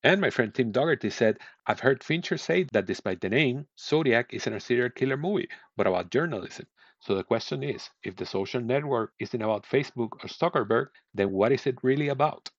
And 0.02 0.20
my 0.20 0.30
friend 0.30 0.54
Tim 0.54 0.72
Dougherty 0.72 1.10
said, 1.10 1.38
I've 1.66 1.80
heard 1.80 2.02
Fincher 2.02 2.36
say 2.36 2.66
that 2.72 2.86
despite 2.86 3.20
the 3.20 3.28
name, 3.28 3.66
Zodiac 3.78 4.34
isn't 4.34 4.52
a 4.52 4.60
serial 4.60 4.90
killer 4.90 5.16
movie, 5.16 5.48
but 5.76 5.86
about 5.86 6.10
journalism. 6.10 6.66
So 7.04 7.14
the 7.14 7.22
question 7.22 7.62
is, 7.62 7.90
if 8.02 8.16
the 8.16 8.24
social 8.24 8.62
network 8.62 9.12
isn't 9.20 9.42
about 9.42 9.66
Facebook 9.66 10.12
or 10.22 10.28
Zuckerberg, 10.28 10.88
then 11.12 11.30
what 11.32 11.52
is 11.52 11.66
it 11.66 11.84
really 11.84 12.08
about? 12.08 12.50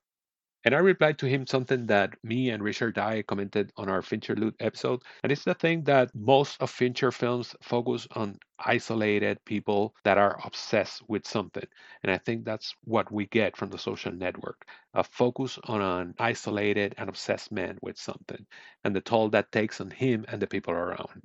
And 0.63 0.75
I 0.75 0.79
replied 0.79 1.17
to 1.19 1.27
him 1.27 1.47
something 1.47 1.87
that 1.87 2.15
me 2.23 2.51
and 2.51 2.61
Richard 2.63 2.93
Dyer 2.95 3.23
commented 3.23 3.71
on 3.77 3.89
our 3.89 4.03
Fincher 4.03 4.35
Loot 4.35 4.55
episode. 4.59 5.01
And 5.23 5.31
it's 5.31 5.43
the 5.43 5.55
thing 5.55 5.83
that 5.85 6.13
most 6.13 6.61
of 6.61 6.69
Fincher 6.69 7.11
films 7.11 7.55
focus 7.63 8.07
on 8.11 8.39
isolated 8.59 9.43
people 9.45 9.95
that 10.03 10.19
are 10.19 10.39
obsessed 10.45 11.01
with 11.07 11.25
something. 11.27 11.65
And 12.03 12.11
I 12.11 12.19
think 12.19 12.45
that's 12.45 12.75
what 12.83 13.11
we 13.11 13.25
get 13.27 13.57
from 13.57 13.71
the 13.71 13.79
social 13.79 14.11
network 14.11 14.67
a 14.93 15.03
focus 15.03 15.57
on 15.63 15.81
an 15.81 16.15
isolated 16.19 16.93
and 16.97 17.09
obsessed 17.09 17.51
man 17.51 17.79
with 17.81 17.97
something 17.97 18.45
and 18.83 18.95
the 18.95 19.01
toll 19.01 19.29
that 19.29 19.51
takes 19.51 19.81
on 19.81 19.89
him 19.91 20.25
and 20.27 20.41
the 20.41 20.47
people 20.47 20.73
around. 20.73 21.23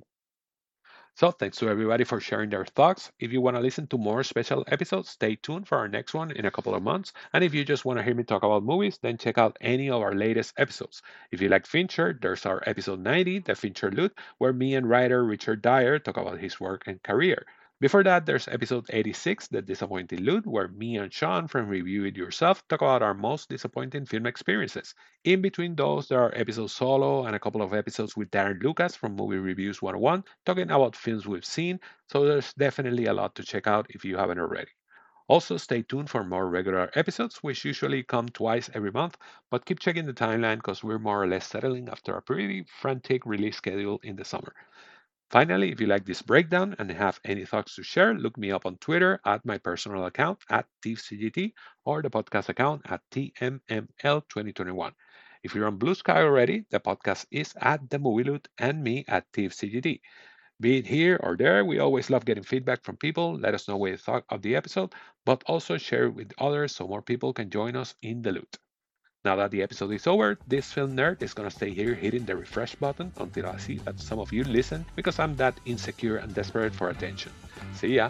So, 1.15 1.31
thanks 1.31 1.57
to 1.59 1.69
everybody 1.69 2.03
for 2.03 2.19
sharing 2.19 2.49
their 2.49 2.65
thoughts. 2.65 3.13
If 3.17 3.31
you 3.31 3.39
want 3.39 3.55
to 3.55 3.61
listen 3.61 3.87
to 3.87 3.97
more 3.97 4.23
special 4.23 4.65
episodes, 4.67 5.07
stay 5.07 5.37
tuned 5.37 5.65
for 5.65 5.77
our 5.77 5.87
next 5.87 6.13
one 6.13 6.31
in 6.31 6.45
a 6.45 6.51
couple 6.51 6.75
of 6.75 6.83
months. 6.83 7.13
And 7.31 7.45
if 7.45 7.53
you 7.53 7.63
just 7.63 7.85
want 7.85 7.97
to 7.99 8.03
hear 8.03 8.13
me 8.13 8.23
talk 8.25 8.43
about 8.43 8.63
movies, 8.65 8.97
then 9.01 9.17
check 9.17 9.37
out 9.37 9.55
any 9.61 9.89
of 9.89 10.01
our 10.01 10.13
latest 10.13 10.53
episodes. 10.57 11.01
If 11.31 11.39
you 11.41 11.47
like 11.47 11.65
Fincher, 11.65 12.17
there's 12.21 12.45
our 12.45 12.61
episode 12.65 12.99
90, 12.99 13.39
The 13.39 13.55
Fincher 13.55 13.89
Loot, 13.89 14.19
where 14.37 14.51
me 14.51 14.75
and 14.75 14.89
writer 14.89 15.23
Richard 15.23 15.61
Dyer 15.61 15.97
talk 15.97 16.17
about 16.17 16.39
his 16.39 16.59
work 16.59 16.83
and 16.87 17.01
career. 17.01 17.45
Before 17.81 18.03
that, 18.03 18.25
there's 18.27 18.47
episode 18.47 18.85
86, 18.91 19.47
The 19.47 19.61
Disappointing 19.61 20.19
Loot, 20.19 20.45
where 20.45 20.67
me 20.69 20.97
and 20.97 21.11
Sean 21.11 21.47
from 21.47 21.67
Review 21.67 22.05
It 22.05 22.15
Yourself 22.15 22.65
talk 22.67 22.81
about 22.81 23.01
our 23.01 23.15
most 23.15 23.49
disappointing 23.49 24.05
film 24.05 24.27
experiences. 24.27 24.93
In 25.23 25.41
between 25.41 25.75
those, 25.75 26.07
there 26.07 26.21
are 26.21 26.31
episodes 26.33 26.73
solo 26.73 27.25
and 27.25 27.35
a 27.35 27.39
couple 27.39 27.63
of 27.63 27.73
episodes 27.73 28.15
with 28.15 28.29
Darren 28.29 28.61
Lucas 28.61 28.95
from 28.95 29.15
Movie 29.15 29.39
Reviews 29.39 29.81
101, 29.81 30.23
talking 30.45 30.69
about 30.69 30.95
films 30.95 31.27
we've 31.27 31.43
seen, 31.43 31.79
so 32.07 32.23
there's 32.23 32.53
definitely 32.53 33.07
a 33.07 33.13
lot 33.13 33.33
to 33.33 33.43
check 33.43 33.65
out 33.65 33.87
if 33.89 34.05
you 34.05 34.15
haven't 34.15 34.37
already. 34.39 34.69
Also, 35.27 35.57
stay 35.57 35.81
tuned 35.81 36.11
for 36.11 36.23
more 36.23 36.47
regular 36.49 36.91
episodes, 36.93 37.37
which 37.37 37.65
usually 37.65 38.03
come 38.03 38.29
twice 38.29 38.69
every 38.75 38.91
month, 38.91 39.17
but 39.49 39.65
keep 39.65 39.79
checking 39.79 40.05
the 40.05 40.13
timeline 40.13 40.57
because 40.57 40.83
we're 40.83 40.99
more 40.99 41.23
or 41.23 41.27
less 41.27 41.47
settling 41.47 41.89
after 41.89 42.13
a 42.13 42.21
pretty 42.21 42.63
frantic 42.79 43.25
release 43.25 43.57
schedule 43.57 43.99
in 44.03 44.15
the 44.15 44.23
summer. 44.23 44.53
Finally, 45.31 45.71
if 45.71 45.81
you 45.81 45.87
like 45.87 46.05
this 46.05 46.21
breakdown 46.21 46.75
and 46.77 46.91
have 46.91 47.19
any 47.25 47.43
thoughts 47.43 47.73
to 47.75 47.81
share, 47.81 48.13
look 48.13 48.37
me 48.37 48.51
up 48.51 48.67
on 48.67 48.77
Twitter 48.77 49.19
at 49.25 49.43
my 49.43 49.57
personal 49.57 50.05
account 50.05 50.43
at 50.51 50.67
TeefCGT 50.83 51.53
or 51.85 52.03
the 52.03 52.09
podcast 52.11 52.49
account 52.49 52.83
at 52.85 53.01
TMML2021. 53.09 54.93
If 55.41 55.55
you're 55.55 55.65
on 55.65 55.77
Blue 55.77 55.95
Sky 55.95 56.21
already, 56.21 56.65
the 56.69 56.79
podcast 56.79 57.25
is 57.31 57.55
at 57.59 57.89
The 57.89 57.97
Movie 57.97 58.25
Loot 58.25 58.47
and 58.59 58.83
me 58.83 59.05
at 59.07 59.31
TeefCGT. 59.31 60.01
Be 60.59 60.77
it 60.77 60.87
here 60.87 61.19
or 61.23 61.35
there, 61.37 61.65
we 61.65 61.79
always 61.79 62.09
love 62.11 62.25
getting 62.25 62.43
feedback 62.43 62.83
from 62.83 62.97
people. 62.97 63.35
Let 63.39 63.55
us 63.55 63.67
know 63.67 63.77
what 63.77 63.91
you 63.91 63.97
thought 63.97 64.25
of 64.29 64.43
the 64.43 64.55
episode, 64.55 64.93
but 65.25 65.43
also 65.47 65.77
share 65.79 66.05
it 66.05 66.11
with 66.15 66.33
others 66.37 66.75
so 66.75 66.87
more 66.87 67.01
people 67.01 67.33
can 67.33 67.49
join 67.49 67.75
us 67.75 67.95
in 68.03 68.21
the 68.21 68.33
loot. 68.33 68.59
Now 69.23 69.35
that 69.35 69.51
the 69.51 69.61
episode 69.61 69.91
is 69.91 70.07
over, 70.07 70.39
this 70.47 70.73
film 70.73 70.95
nerd 70.95 71.21
is 71.21 71.35
gonna 71.35 71.51
stay 71.51 71.69
here 71.69 71.93
hitting 71.93 72.25
the 72.25 72.35
refresh 72.35 72.73
button 72.73 73.11
until 73.17 73.45
I 73.45 73.57
see 73.57 73.77
that 73.85 73.99
some 73.99 74.17
of 74.17 74.33
you 74.33 74.43
listen 74.43 74.83
because 74.95 75.19
I'm 75.19 75.35
that 75.35 75.59
insecure 75.65 76.17
and 76.17 76.33
desperate 76.33 76.73
for 76.73 76.89
attention. 76.89 77.31
See 77.73 77.95
ya! 78.01 78.09